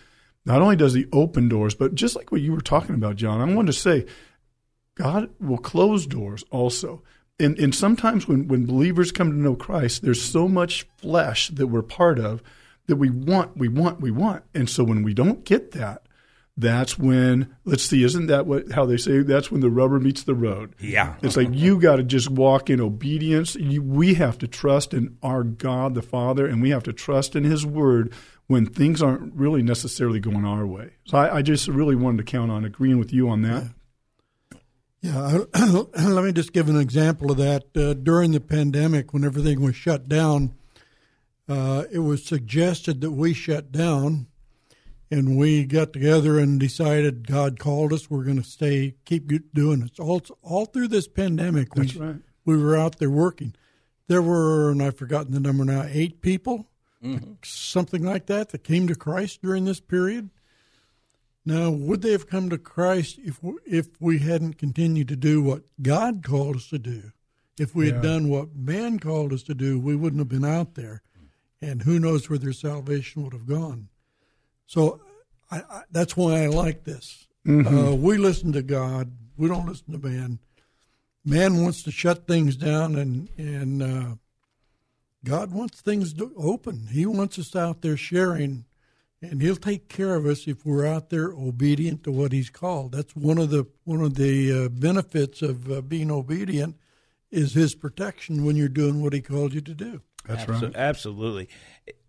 not 0.45 0.61
only 0.61 0.75
does 0.75 0.93
He 0.93 1.05
open 1.11 1.49
doors, 1.49 1.75
but 1.75 1.95
just 1.95 2.15
like 2.15 2.31
what 2.31 2.41
you 2.41 2.51
were 2.51 2.61
talking 2.61 2.95
about, 2.95 3.15
John, 3.15 3.41
I 3.41 3.53
wanted 3.53 3.73
to 3.73 3.79
say, 3.79 4.05
God 4.95 5.29
will 5.39 5.57
close 5.57 6.05
doors 6.05 6.43
also. 6.51 7.03
And, 7.39 7.57
and 7.57 7.73
sometimes 7.73 8.27
when, 8.27 8.47
when 8.47 8.65
believers 8.65 9.11
come 9.11 9.31
to 9.31 9.37
know 9.37 9.55
Christ, 9.55 10.03
there's 10.03 10.21
so 10.21 10.47
much 10.47 10.85
flesh 10.97 11.49
that 11.49 11.67
we're 11.67 11.81
part 11.81 12.19
of 12.19 12.43
that 12.87 12.97
we 12.97 13.09
want, 13.09 13.57
we 13.57 13.67
want, 13.67 13.99
we 13.99 14.11
want. 14.11 14.43
And 14.53 14.69
so 14.69 14.83
when 14.83 15.01
we 15.01 15.13
don't 15.13 15.43
get 15.43 15.71
that, 15.71 16.03
that's 16.61 16.97
when 16.97 17.53
let's 17.65 17.83
see 17.83 18.03
isn't 18.03 18.27
that 18.27 18.45
what 18.45 18.71
how 18.71 18.85
they 18.85 18.97
say 18.97 19.19
that's 19.19 19.51
when 19.51 19.61
the 19.61 19.69
rubber 19.69 19.99
meets 19.99 20.23
the 20.23 20.35
road. 20.35 20.75
Yeah. 20.79 21.15
It's 21.21 21.35
like 21.35 21.49
you 21.51 21.79
got 21.79 21.97
to 21.97 22.03
just 22.03 22.29
walk 22.29 22.69
in 22.69 22.79
obedience. 22.79 23.55
You, 23.55 23.81
we 23.81 24.13
have 24.13 24.37
to 24.39 24.47
trust 24.47 24.93
in 24.93 25.17
our 25.23 25.43
god 25.43 25.95
the 25.95 26.01
father 26.01 26.45
and 26.45 26.61
we 26.61 26.69
have 26.69 26.83
to 26.83 26.93
trust 26.93 27.35
in 27.35 27.43
his 27.43 27.65
word 27.65 28.13
when 28.47 28.65
things 28.65 29.01
aren't 29.01 29.33
really 29.33 29.63
necessarily 29.63 30.19
going 30.19 30.45
our 30.45 30.65
way. 30.65 30.91
So 31.05 31.17
i, 31.17 31.37
I 31.37 31.41
just 31.41 31.67
really 31.67 31.95
wanted 31.95 32.17
to 32.17 32.23
count 32.31 32.51
on 32.51 32.63
agreeing 32.63 32.99
with 32.99 33.11
you 33.11 33.27
on 33.29 33.41
that. 33.41 33.73
Yeah, 35.01 35.39
let 35.95 36.23
me 36.23 36.31
just 36.31 36.53
give 36.53 36.69
an 36.69 36.79
example 36.79 37.31
of 37.31 37.37
that. 37.37 37.75
Uh, 37.75 37.95
during 37.95 38.33
the 38.33 38.39
pandemic, 38.39 39.13
when 39.13 39.23
everything 39.23 39.61
was 39.61 39.75
shut 39.75 40.07
down, 40.07 40.53
uh, 41.49 41.85
it 41.91 41.99
was 41.99 42.23
suggested 42.23 43.01
that 43.01 43.11
we 43.11 43.33
shut 43.33 43.71
down 43.71 44.27
and 45.11 45.37
we 45.37 45.65
got 45.65 45.91
together 45.93 46.39
and 46.39 46.59
decided 46.59 47.27
God 47.27 47.59
called 47.59 47.91
us. 47.93 48.09
We're 48.09 48.23
going 48.23 48.41
to 48.41 48.49
stay, 48.49 48.95
keep 49.05 49.29
doing 49.53 49.83
it. 49.83 49.99
All 49.99 50.21
all 50.41 50.65
through 50.65 50.87
this 50.87 51.07
pandemic, 51.07 51.75
we 51.75 51.87
right. 51.87 52.15
we 52.45 52.57
were 52.57 52.77
out 52.77 52.97
there 52.97 53.09
working. 53.11 53.53
There 54.07 54.21
were, 54.21 54.71
and 54.71 54.81
I've 54.81 54.97
forgotten 54.97 55.31
the 55.33 55.39
number 55.39 55.63
now, 55.65 55.85
eight 55.89 56.21
people, 56.21 56.67
Mm-hmm. 57.03 57.31
something 57.43 58.03
like 58.03 58.27
that, 58.27 58.49
that 58.49 58.63
came 58.63 58.87
to 58.87 58.93
Christ 58.93 59.41
during 59.41 59.65
this 59.65 59.79
period. 59.79 60.29
Now, 61.43 61.71
would 61.71 62.03
they 62.03 62.11
have 62.11 62.29
come 62.29 62.49
to 62.51 62.59
Christ 62.59 63.17
if 63.23 63.41
we, 63.41 63.53
if 63.65 63.87
we 63.99 64.19
hadn't 64.19 64.59
continued 64.59 65.07
to 65.07 65.15
do 65.15 65.41
what 65.41 65.63
God 65.81 66.21
called 66.23 66.57
us 66.57 66.67
to 66.69 66.77
do? 66.77 67.11
If 67.59 67.73
we 67.73 67.87
Yeah. 67.87 67.93
had 67.93 68.03
done 68.03 68.29
what 68.29 68.55
man 68.55 68.99
called 68.99 69.33
us 69.33 69.41
to 69.43 69.55
do, 69.55 69.79
we 69.79 69.95
wouldn't 69.95 70.19
have 70.19 70.29
been 70.29 70.45
out 70.45 70.75
there, 70.75 71.01
and 71.59 71.81
who 71.81 71.99
knows 71.99 72.29
where 72.29 72.37
their 72.37 72.53
salvation 72.53 73.23
would 73.23 73.33
have 73.33 73.47
gone. 73.47 73.89
So 74.71 75.01
I, 75.51 75.57
I, 75.69 75.81
that's 75.91 76.15
why 76.15 76.43
I 76.43 76.47
like 76.47 76.85
this. 76.85 77.27
Uh, 77.67 77.93
we 77.93 78.15
listen 78.15 78.53
to 78.53 78.61
God. 78.61 79.11
We 79.35 79.49
don't 79.49 79.67
listen 79.67 79.91
to 79.91 80.07
man. 80.07 80.39
Man 81.25 81.61
wants 81.61 81.83
to 81.83 81.91
shut 81.91 82.25
things 82.25 82.55
down, 82.55 82.95
and 82.95 83.27
and 83.37 83.83
uh, 83.83 84.15
God 85.25 85.51
wants 85.51 85.81
things 85.81 86.13
to 86.13 86.31
open. 86.37 86.87
He 86.89 87.05
wants 87.05 87.37
us 87.37 87.53
out 87.53 87.81
there 87.81 87.97
sharing, 87.97 88.63
and 89.21 89.41
He'll 89.41 89.57
take 89.57 89.89
care 89.89 90.15
of 90.15 90.25
us 90.25 90.47
if 90.47 90.65
we're 90.65 90.85
out 90.85 91.09
there 91.09 91.33
obedient 91.33 92.05
to 92.05 92.11
what 92.13 92.31
He's 92.31 92.49
called. 92.49 92.93
That's 92.93 93.13
one 93.13 93.39
of 93.39 93.49
the 93.49 93.67
one 93.83 93.99
of 93.99 94.15
the 94.15 94.65
uh, 94.65 94.69
benefits 94.69 95.41
of 95.41 95.69
uh, 95.69 95.81
being 95.81 96.09
obedient 96.09 96.77
is 97.29 97.55
His 97.55 97.75
protection 97.75 98.45
when 98.45 98.55
you're 98.55 98.69
doing 98.69 99.01
what 99.01 99.11
He 99.11 99.19
called 99.19 99.53
you 99.53 99.59
to 99.59 99.73
do. 99.73 100.01
That's 100.27 100.45
Abso- 100.45 100.63
right 100.63 100.75
Absolutely. 100.75 101.49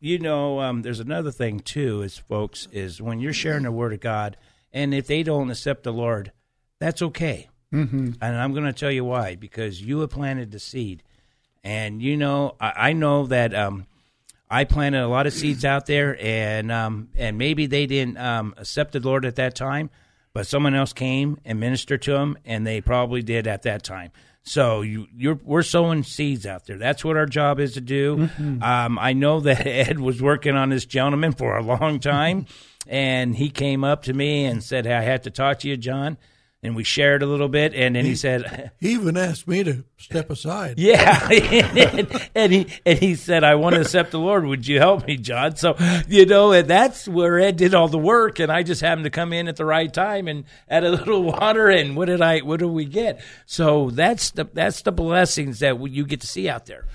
You 0.00 0.18
know, 0.18 0.60
um, 0.60 0.82
there's 0.82 1.00
another 1.00 1.30
thing 1.30 1.60
too, 1.60 2.02
is 2.02 2.18
folks, 2.18 2.68
is 2.72 3.00
when 3.00 3.20
you're 3.20 3.32
sharing 3.32 3.64
the 3.64 3.72
word 3.72 3.92
of 3.92 4.00
God, 4.00 4.36
and 4.72 4.94
if 4.94 5.06
they 5.06 5.22
don't 5.22 5.50
accept 5.50 5.84
the 5.84 5.92
Lord, 5.92 6.32
that's 6.78 7.02
okay. 7.02 7.48
Mm-hmm. 7.72 8.12
And 8.20 8.36
I'm 8.36 8.52
going 8.52 8.66
to 8.66 8.72
tell 8.72 8.90
you 8.90 9.04
why, 9.04 9.34
because 9.34 9.80
you 9.80 10.00
have 10.00 10.10
planted 10.10 10.50
the 10.50 10.58
seed, 10.58 11.02
and 11.64 12.02
you 12.02 12.16
know, 12.16 12.56
I, 12.60 12.72
I 12.76 12.92
know 12.92 13.26
that 13.26 13.54
um, 13.54 13.86
I 14.50 14.64
planted 14.64 15.02
a 15.02 15.08
lot 15.08 15.26
of 15.26 15.32
seeds 15.32 15.64
out 15.64 15.86
there, 15.86 16.16
and 16.20 16.70
um, 16.70 17.08
and 17.16 17.38
maybe 17.38 17.66
they 17.66 17.86
didn't 17.86 18.18
um, 18.18 18.54
accept 18.58 18.92
the 18.92 19.00
Lord 19.00 19.24
at 19.24 19.36
that 19.36 19.54
time, 19.54 19.88
but 20.34 20.46
someone 20.46 20.74
else 20.74 20.92
came 20.92 21.38
and 21.44 21.58
ministered 21.58 22.02
to 22.02 22.12
them, 22.12 22.36
and 22.44 22.66
they 22.66 22.82
probably 22.82 23.22
did 23.22 23.46
at 23.46 23.62
that 23.62 23.82
time. 23.82 24.10
So 24.44 24.80
you, 24.80 25.06
you're 25.16 25.38
we're 25.44 25.62
sowing 25.62 26.02
seeds 26.02 26.46
out 26.46 26.66
there. 26.66 26.76
That's 26.76 27.04
what 27.04 27.16
our 27.16 27.26
job 27.26 27.60
is 27.60 27.74
to 27.74 27.80
do. 27.80 28.28
Um, 28.60 28.98
I 28.98 29.12
know 29.12 29.40
that 29.40 29.66
Ed 29.66 30.00
was 30.00 30.20
working 30.20 30.56
on 30.56 30.68
this 30.68 30.84
gentleman 30.84 31.32
for 31.32 31.56
a 31.56 31.62
long 31.62 32.00
time, 32.00 32.46
and 32.88 33.36
he 33.36 33.50
came 33.50 33.84
up 33.84 34.02
to 34.04 34.12
me 34.12 34.44
and 34.44 34.62
said, 34.62 34.86
"I 34.86 35.02
had 35.02 35.22
to 35.24 35.30
talk 35.30 35.60
to 35.60 35.68
you, 35.68 35.76
John." 35.76 36.18
And 36.64 36.76
we 36.76 36.84
shared 36.84 37.24
a 37.24 37.26
little 37.26 37.48
bit, 37.48 37.74
and 37.74 37.96
then 37.96 38.04
he 38.04 38.14
said, 38.14 38.70
He 38.78 38.92
even 38.92 39.16
asked 39.16 39.48
me 39.48 39.64
to 39.64 39.84
step 39.96 40.30
aside. 40.30 40.74
yeah, 40.78 41.28
and, 41.30 42.30
and 42.36 42.52
he 42.52 42.66
and 42.86 42.98
he 43.00 43.16
said, 43.16 43.42
"I 43.42 43.56
want 43.56 43.74
to 43.74 43.80
accept 43.80 44.12
the 44.12 44.20
Lord. 44.20 44.46
Would 44.46 44.68
you 44.68 44.78
help 44.78 45.04
me, 45.08 45.16
John?" 45.16 45.56
So 45.56 45.74
you 46.06 46.24
know, 46.24 46.52
and 46.52 46.68
that's 46.68 47.08
where 47.08 47.40
Ed 47.40 47.56
did 47.56 47.74
all 47.74 47.88
the 47.88 47.98
work, 47.98 48.38
and 48.38 48.52
I 48.52 48.62
just 48.62 48.80
happened 48.80 49.04
to 49.04 49.10
come 49.10 49.32
in 49.32 49.48
at 49.48 49.56
the 49.56 49.64
right 49.64 49.92
time 49.92 50.28
and 50.28 50.44
add 50.68 50.84
a 50.84 50.90
little 50.90 51.22
water. 51.24 51.68
And 51.68 51.96
what 51.96 52.04
did 52.04 52.22
I? 52.22 52.38
What 52.40 52.60
did 52.60 52.66
we 52.66 52.84
get? 52.84 53.20
So 53.44 53.90
that's 53.90 54.30
the 54.30 54.44
that's 54.44 54.82
the 54.82 54.92
blessings 54.92 55.58
that 55.58 55.80
you 55.90 56.06
get 56.06 56.20
to 56.20 56.28
see 56.28 56.48
out 56.48 56.66
there. 56.66 56.86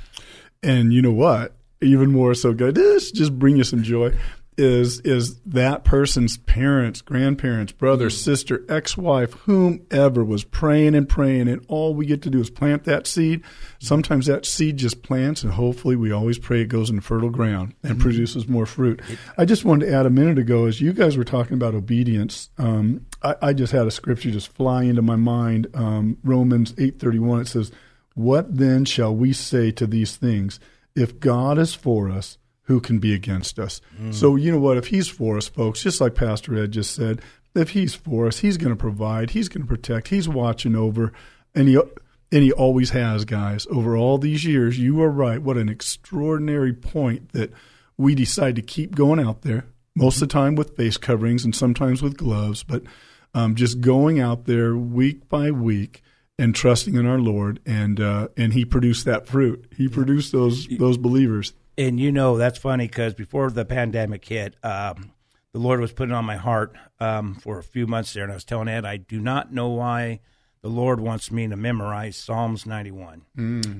And 0.63 0.93
you 0.93 1.01
know 1.01 1.11
what? 1.11 1.57
Even 1.81 2.13
more 2.13 2.33
so 2.35 2.53
good. 2.53 2.75
This 2.75 3.11
just 3.11 3.37
bring 3.37 3.57
you 3.57 3.65
some 3.65 3.83
joy. 3.83 4.13
Is 4.59 5.01
is 5.01 5.39
that 5.41 5.83
person's 5.83 6.37
parents, 6.37 7.01
grandparents, 7.01 7.71
brother, 7.71 8.09
sister, 8.09 8.65
ex-wife, 8.67 9.33
whomever 9.33 10.25
was 10.25 10.43
praying 10.43 10.95
and 10.95 11.07
praying, 11.07 11.47
and 11.47 11.63
all 11.67 11.93
we 11.93 12.07
get 12.07 12.23
to 12.23 12.31
do 12.31 12.39
is 12.39 12.49
plant 12.49 12.83
that 12.85 13.05
seed. 13.05 13.43
Sometimes 13.77 14.25
that 14.25 14.47
seed 14.47 14.77
just 14.77 15.03
plants, 15.03 15.43
and 15.43 15.53
hopefully 15.53 15.95
we 15.95 16.11
always 16.11 16.39
pray 16.39 16.61
it 16.61 16.69
goes 16.69 16.89
in 16.89 17.01
fertile 17.01 17.29
ground 17.29 17.75
and 17.83 17.99
produces 17.99 18.47
more 18.47 18.65
fruit. 18.65 18.99
I 19.37 19.45
just 19.45 19.63
wanted 19.63 19.85
to 19.85 19.93
add 19.93 20.07
a 20.07 20.09
minute 20.09 20.39
ago, 20.39 20.65
as 20.65 20.81
you 20.81 20.91
guys 20.91 21.17
were 21.17 21.23
talking 21.23 21.53
about 21.53 21.75
obedience, 21.75 22.49
um, 22.57 23.05
I, 23.21 23.35
I 23.43 23.53
just 23.53 23.73
had 23.73 23.85
a 23.85 23.91
scripture 23.91 24.31
just 24.31 24.47
fly 24.47 24.85
into 24.85 25.03
my 25.03 25.17
mind. 25.17 25.67
Um, 25.75 26.17
Romans 26.23 26.73
eight 26.79 26.99
thirty 26.99 27.19
one. 27.19 27.41
It 27.41 27.47
says, 27.47 27.71
"What 28.15 28.57
then 28.57 28.85
shall 28.85 29.15
we 29.15 29.33
say 29.33 29.71
to 29.73 29.85
these 29.85 30.15
things? 30.15 30.59
If 30.95 31.19
God 31.19 31.59
is 31.59 31.75
for 31.75 32.09
us." 32.09 32.39
Who 32.67 32.79
can 32.81 32.99
be 32.99 33.13
against 33.13 33.59
us. 33.59 33.81
So, 34.11 34.35
you 34.35 34.51
know 34.51 34.59
what? 34.59 34.77
If 34.77 34.87
he's 34.87 35.07
for 35.07 35.37
us, 35.37 35.47
folks, 35.47 35.81
just 35.81 36.01
like 36.01 36.15
Pastor 36.15 36.61
Ed 36.61 36.71
just 36.71 36.93
said, 36.93 37.21
if 37.55 37.71
he's 37.71 37.95
for 37.95 38.27
us, 38.27 38.39
he's 38.39 38.57
going 38.57 38.73
to 38.73 38.79
provide, 38.79 39.31
he's 39.31 39.49
going 39.49 39.63
to 39.63 39.67
protect, 39.67 40.09
he's 40.09 40.27
watching 40.29 40.75
over, 40.75 41.11
and 41.55 41.67
he 41.67 41.77
and 42.31 42.43
he 42.43 42.51
always 42.51 42.89
has, 42.89 43.23
guys. 43.25 43.65
Over 43.71 43.95
all 43.95 44.17
these 44.17 44.43
years, 44.43 44.77
you 44.77 45.01
are 45.01 45.09
right. 45.09 45.41
What 45.41 45.57
an 45.57 45.69
extraordinary 45.69 46.73
point 46.73 47.31
that 47.31 47.51
we 47.97 48.15
decide 48.15 48.57
to 48.57 48.61
keep 48.61 48.95
going 48.95 49.19
out 49.19 49.41
there. 49.43 49.65
Most 49.95 50.21
of 50.21 50.27
the 50.27 50.33
time 50.33 50.55
with 50.55 50.75
face 50.75 50.97
coverings 50.97 51.45
and 51.45 51.55
sometimes 51.55 52.01
with 52.03 52.17
gloves, 52.17 52.63
but 52.63 52.83
um, 53.33 53.55
just 53.55 53.81
going 53.81 54.19
out 54.19 54.45
there 54.45 54.75
week 54.75 55.29
by 55.29 55.51
week 55.51 56.03
and 56.37 56.53
trusting 56.53 56.95
in 56.95 57.07
our 57.07 57.17
Lord, 57.17 57.59
and 57.65 57.99
uh, 57.99 58.27
and 58.35 58.53
He 58.53 58.65
produced 58.65 59.05
that 59.05 59.25
fruit. 59.25 59.71
He 59.75 59.87
produced 59.87 60.31
those 60.33 60.67
those 60.67 60.97
believers. 60.97 61.53
And 61.77 61.99
you 61.99 62.11
know 62.11 62.37
that's 62.37 62.57
funny 62.57 62.87
because 62.87 63.13
before 63.13 63.51
the 63.51 63.65
pandemic 63.65 64.25
hit, 64.25 64.55
um, 64.63 65.11
the 65.53 65.59
Lord 65.59 65.79
was 65.79 65.93
putting 65.93 66.13
on 66.13 66.25
my 66.25 66.37
heart 66.37 66.75
um, 66.99 67.35
for 67.35 67.59
a 67.59 67.63
few 67.63 67.87
months 67.87 68.13
there, 68.13 68.23
and 68.23 68.31
I 68.31 68.35
was 68.35 68.43
telling 68.43 68.67
Ed, 68.67 68.85
I 68.85 68.97
do 68.97 69.19
not 69.19 69.53
know 69.53 69.69
why 69.69 70.19
the 70.61 70.69
Lord 70.69 70.99
wants 70.99 71.31
me 71.31 71.47
to 71.47 71.55
memorize 71.55 72.17
Psalms 72.17 72.65
91, 72.65 73.21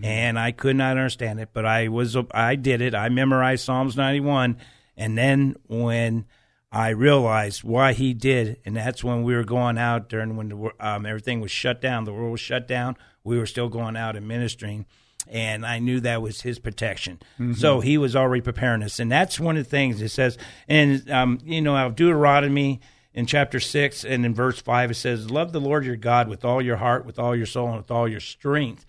and 0.04 0.38
I 0.40 0.52
could 0.52 0.76
not 0.76 0.92
understand 0.92 1.40
it, 1.40 1.50
but 1.54 1.66
I 1.66 1.88
was 1.88 2.16
I 2.32 2.56
did 2.56 2.82
it. 2.82 2.94
I 2.94 3.10
memorized 3.10 3.66
Psalms 3.66 3.98
91, 3.98 4.58
and 4.96 5.18
then 5.18 5.56
when 5.68 6.26
I 6.72 6.90
realized 6.90 7.64
why 7.64 7.94
He 7.94 8.14
did, 8.14 8.60
and 8.64 8.76
that's 8.76 9.04
when 9.04 9.24
we 9.24 9.36
were 9.36 9.44
going 9.44 9.78
out 9.80 10.08
during 10.08 10.36
when 10.36 10.50
the, 10.50 10.72
um, 10.80 11.06
everything 11.06 11.42
was 11.42 11.52
shut 11.52 11.82
down, 11.82 12.06
the 12.06 12.14
world 12.14 12.32
was 12.32 12.42
shut 12.42 12.68
down. 12.68 12.96
We 13.24 13.38
were 13.40 13.48
still 13.48 13.70
going 13.70 13.98
out 13.98 14.16
and 14.16 14.28
ministering 14.28 14.86
and 15.32 15.66
I 15.66 15.80
knew 15.80 16.00
that 16.02 16.22
was 16.22 16.42
his 16.42 16.60
protection. 16.60 17.20
So 17.56 17.80
he 17.80 17.98
was 17.98 18.16
already 18.16 18.42
preparing 18.42 18.84
us, 18.84 19.00
and 19.00 19.12
that's 19.12 19.40
one 19.40 19.58
of 19.58 19.64
the 19.64 19.70
things 19.70 20.02
it 20.02 20.10
says. 20.10 20.38
And 20.68 21.10
um, 21.10 21.40
you 21.44 21.62
know, 21.62 21.76
out 21.76 21.88
of 21.88 21.96
Deuteronomy 21.96 22.82
in 23.14 23.26
chapter 23.26 23.60
six 23.60 24.04
and 24.06 24.26
in 24.26 24.34
verse 24.34 24.62
five, 24.62 24.92
it 24.92 24.96
says, 24.96 25.30
"Love 25.32 25.52
the 25.52 25.62
Lord 25.62 25.86
your 25.86 25.96
God 25.96 26.28
with 26.28 26.46
all 26.46 26.62
your 26.62 26.78
heart, 26.78 27.06
with 27.06 27.20
all 27.20 27.36
your 27.36 27.46
soul, 27.46 27.70
and 27.70 27.78
with 27.78 27.92
all 27.92 28.08
your 28.08 28.20
strength." 28.20 28.86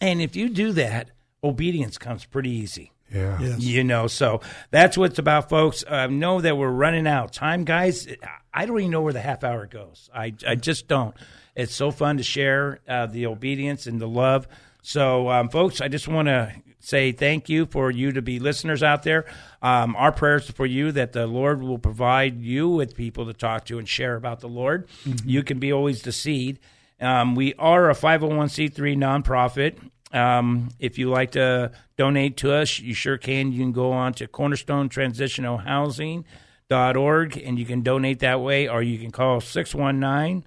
And 0.00 0.20
if 0.20 0.36
you 0.36 0.48
do 0.48 0.72
that, 0.72 1.10
obedience 1.44 1.98
comes 1.98 2.24
pretty 2.24 2.50
easy. 2.50 2.92
Yeah. 3.12 3.38
Yes. 3.40 3.60
You 3.60 3.84
know, 3.84 4.06
so 4.06 4.40
that's 4.70 4.96
what 4.96 5.10
it's 5.10 5.18
about, 5.18 5.48
folks. 5.48 5.84
Uh, 5.86 6.06
know 6.06 6.40
that 6.40 6.56
we're 6.56 6.70
running 6.70 7.06
out 7.06 7.32
time, 7.32 7.64
guys. 7.64 8.08
I 8.54 8.66
don't 8.66 8.78
even 8.78 8.90
know 8.90 9.02
where 9.02 9.12
the 9.12 9.20
half 9.20 9.44
hour 9.44 9.66
goes. 9.66 10.08
I, 10.14 10.32
I 10.46 10.54
just 10.54 10.88
don't. 10.88 11.14
It's 11.54 11.74
so 11.74 11.90
fun 11.90 12.16
to 12.16 12.22
share 12.22 12.80
uh, 12.88 13.06
the 13.06 13.26
obedience 13.26 13.86
and 13.86 14.00
the 14.00 14.08
love. 14.08 14.48
So, 14.82 15.30
um, 15.30 15.48
folks, 15.48 15.80
I 15.80 15.88
just 15.88 16.08
want 16.08 16.26
to 16.26 16.52
say 16.80 17.12
thank 17.12 17.48
you 17.48 17.66
for 17.66 17.90
you 17.90 18.10
to 18.12 18.20
be 18.20 18.40
listeners 18.40 18.82
out 18.82 19.04
there. 19.04 19.24
Um, 19.62 19.94
our 19.94 20.10
prayers 20.10 20.50
for 20.50 20.66
you 20.66 20.90
that 20.92 21.12
the 21.12 21.26
Lord 21.28 21.62
will 21.62 21.78
provide 21.78 22.40
you 22.40 22.68
with 22.68 22.96
people 22.96 23.26
to 23.26 23.32
talk 23.32 23.64
to 23.66 23.78
and 23.78 23.88
share 23.88 24.16
about 24.16 24.40
the 24.40 24.48
Lord. 24.48 24.88
You 25.24 25.44
can 25.44 25.60
be 25.60 25.72
always 25.72 26.02
the 26.02 26.10
seed. 26.10 26.58
Um, 27.00 27.36
we 27.36 27.54
are 27.54 27.90
a 27.90 27.94
501c3 27.94 28.96
nonprofit. 28.96 29.78
Um, 30.12 30.70
if 30.78 30.98
you 30.98 31.08
like 31.08 31.32
to 31.32 31.70
donate 31.96 32.36
to 32.38 32.52
us, 32.52 32.80
you 32.80 32.92
sure 32.94 33.16
can. 33.16 33.52
You 33.52 33.60
can 33.60 33.72
go 33.72 33.92
on 33.92 34.14
to 34.14 34.26
Cornerstone 34.26 34.88
Transitional 34.88 35.58
Housing 35.58 36.24
dot 36.68 36.96
org 36.96 37.36
and 37.36 37.58
you 37.58 37.66
can 37.66 37.82
donate 37.82 38.20
that 38.20 38.40
way 38.40 38.66
or 38.66 38.82
you 38.82 38.98
can 38.98 39.10
call 39.10 39.40
619 39.40 40.42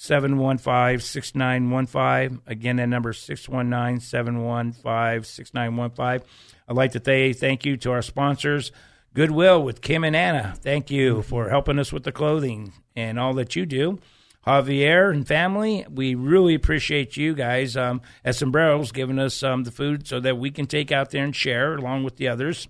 715 0.00 0.98
6915 0.98 2.40
again 2.46 2.76
that 2.76 2.86
number 2.86 3.10
is 3.10 3.18
619 3.18 4.00
715 4.00 5.22
6915 5.22 6.26
i'd 6.68 6.74
like 6.74 6.92
to 6.92 7.02
say 7.04 7.34
thank 7.34 7.66
you 7.66 7.76
to 7.76 7.90
our 7.92 8.00
sponsors 8.00 8.72
goodwill 9.12 9.62
with 9.62 9.82
kim 9.82 10.02
and 10.02 10.16
anna. 10.16 10.54
Thank 10.62 10.90
you 10.90 11.20
for 11.20 11.50
helping 11.50 11.78
us 11.78 11.92
with 11.92 12.04
the 12.04 12.12
clothing 12.12 12.72
and 12.96 13.18
all 13.18 13.34
that 13.34 13.54
you 13.54 13.66
do. 13.66 13.98
Javier 14.46 15.12
and 15.12 15.28
family 15.28 15.84
we 15.90 16.14
really 16.14 16.54
appreciate 16.54 17.18
you 17.18 17.34
guys 17.34 17.76
um, 17.76 18.00
at 18.24 18.36
sombreros 18.36 18.92
giving 18.92 19.18
us 19.18 19.42
um, 19.42 19.64
the 19.64 19.70
food 19.70 20.08
so 20.08 20.18
that 20.18 20.38
we 20.38 20.50
can 20.50 20.64
take 20.64 20.90
out 20.90 21.10
there 21.10 21.24
and 21.24 21.36
share 21.36 21.74
along 21.74 22.04
with 22.04 22.16
the 22.16 22.28
others. 22.28 22.68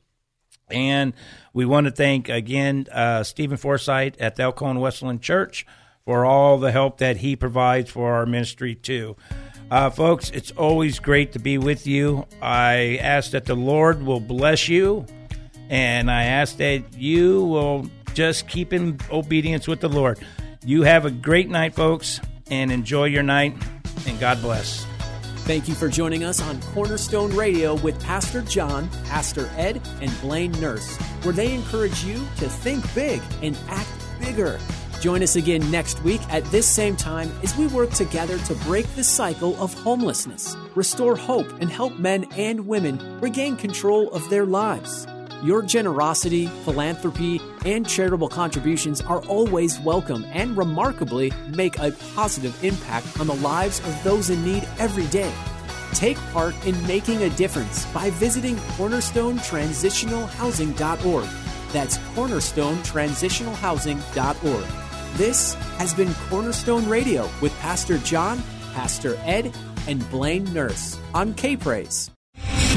And 0.69 1.15
we 1.53 1.65
want 1.65 1.85
to 1.85 1.93
thank 1.93 2.29
again 2.29 2.89
uh, 2.91 3.23
Stephen 3.23 3.57
Forsythe 3.57 4.17
at 4.19 4.35
the 4.35 4.43
Elkhorn 4.43 4.81
Westland 4.81 5.23
Church 5.23 5.65
for 6.11 6.25
all 6.25 6.59
the 6.59 6.73
help 6.73 6.99
that 6.99 7.17
he 7.17 7.37
provides 7.37 7.89
for 7.89 8.15
our 8.15 8.27
ministry 8.27 8.75
too. 8.75 9.15
Uh, 9.71 9.89
folks, 9.89 10.29
it's 10.31 10.51
always 10.51 10.99
great 10.99 11.31
to 11.31 11.39
be 11.39 11.57
with 11.57 11.87
you. 11.87 12.27
I 12.43 12.99
ask 13.01 13.31
that 13.31 13.45
the 13.45 13.55
Lord 13.55 14.03
will 14.03 14.19
bless 14.19 14.69
you, 14.69 15.07
and 15.69 16.11
I 16.11 16.25
ask 16.25 16.57
that 16.57 16.95
you 16.95 17.45
will 17.45 17.89
just 18.13 18.49
keep 18.49 18.73
in 18.73 18.99
obedience 19.13 19.69
with 19.69 19.79
the 19.79 19.89
Lord. 19.89 20.19
You 20.65 20.83
have 20.83 21.07
a 21.07 21.13
great 21.13 21.49
night, 21.49 21.77
folks, 21.77 22.21
and 22.51 22.73
enjoy 22.73 23.05
your 23.05 23.23
night, 23.23 23.55
and 24.05 24.19
God 24.19 24.43
bless. 24.43 24.85
Thank 25.45 25.69
you 25.69 25.77
for 25.77 25.89
joining 25.89 26.25
us 26.25 26.43
on 26.43 26.61
Cornerstone 26.75 27.37
Radio 27.37 27.77
with 27.77 28.03
Pastor 28.03 28.43
John, 28.43 28.91
Pastor 29.05 29.49
Ed, 29.57 29.81
and 30.01 30.11
Blaine 30.21 30.51
Nurse, 30.61 30.97
where 31.23 31.33
they 31.33 31.55
encourage 31.55 32.03
you 32.03 32.17
to 32.39 32.49
think 32.49 32.83
big 32.97 33.23
and 33.43 33.57
act 33.69 33.89
bigger. 34.21 34.59
Join 35.01 35.23
us 35.23 35.37
again 35.37 35.71
next 35.71 36.03
week 36.05 36.21
at 36.29 36.45
this 36.47 36.67
same 36.67 36.95
time 36.95 37.33
as 37.43 37.57
we 37.57 37.69
work 37.69 37.91
together 37.93 38.37
to 38.39 38.55
break 38.57 38.87
the 38.95 39.03
cycle 39.03 39.59
of 39.59 39.73
homelessness, 39.73 40.55
restore 40.75 41.17
hope, 41.17 41.51
and 41.61 41.71
help 41.71 41.99
men 41.99 42.27
and 42.37 42.67
women 42.67 43.19
regain 43.19 43.57
control 43.57 44.13
of 44.13 44.29
their 44.29 44.45
lives. 44.45 45.07
Your 45.43 45.63
generosity, 45.63 46.49
philanthropy, 46.65 47.41
and 47.65 47.89
charitable 47.89 48.29
contributions 48.29 49.01
are 49.01 49.25
always 49.25 49.81
welcome 49.81 50.27
and 50.33 50.55
remarkably 50.55 51.33
make 51.49 51.79
a 51.79 51.93
positive 52.15 52.63
impact 52.63 53.19
on 53.19 53.27
the 53.27 53.37
lives 53.37 53.81
of 53.81 54.05
those 54.05 54.29
in 54.29 54.45
need 54.45 54.69
every 54.79 55.07
day. 55.07 55.33
Take 55.95 56.19
part 56.35 56.55
in 56.67 56.77
making 56.87 57.23
a 57.23 57.31
difference 57.31 57.87
by 57.87 58.11
visiting 58.11 58.57
cornerstonetransitionalhousing.org. 58.77 61.29
That's 61.73 61.97
cornerstonetransitionalhousing.org. 61.97 64.90
This 65.15 65.55
has 65.79 65.93
been 65.93 66.15
Cornerstone 66.29 66.89
Radio 66.89 67.29
with 67.41 67.57
Pastor 67.59 67.99
John, 67.99 68.43
Pastor 68.73 69.19
Ed, 69.25 69.55
and 69.87 70.09
Blaine 70.11 70.45
Nurse 70.55 70.99
on 71.15 71.35
K 71.35 71.57
Praise. 71.57 72.11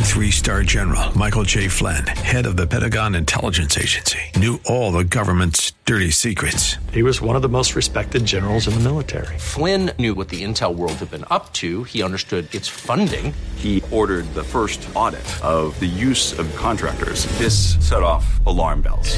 Three 0.04 0.32
star 0.32 0.64
general 0.64 1.18
Michael 1.18 1.44
J. 1.44 1.68
Flynn, 1.68 2.06
head 2.06 2.46
of 2.46 2.58
the 2.58 2.68
Pentagon 2.68 3.16
Intelligence 3.16 3.78
Agency, 3.78 4.20
knew 4.36 4.60
all 4.66 4.92
the 4.92 5.04
government's 5.04 5.72
dirty 5.86 6.12
secrets. 6.12 6.78
He 6.92 7.02
was 7.02 7.22
one 7.22 7.36
of 7.36 7.42
the 7.42 7.50
most 7.50 7.76
respected 7.76 8.26
generals 8.26 8.68
in 8.68 8.74
the 8.76 8.82
military. 8.82 9.38
Flynn 9.38 9.92
knew 9.98 10.14
what 10.14 10.30
the 10.30 10.44
intel 10.44 10.76
world 10.76 10.94
had 10.94 11.10
been 11.10 11.26
up 11.32 11.54
to. 11.54 11.84
He 11.86 12.04
understood 12.04 12.54
its 12.54 12.68
funding. 12.68 13.34
He 13.56 13.82
ordered 13.92 14.32
the 14.34 14.44
first 14.44 14.88
audit 14.94 15.26
of 15.44 15.80
the 15.80 15.88
use 15.88 16.38
of 16.38 16.54
contractors. 16.56 17.26
This 17.38 17.78
set 17.80 18.04
off 18.04 18.46
alarm 18.46 18.82
bells. 18.82 19.18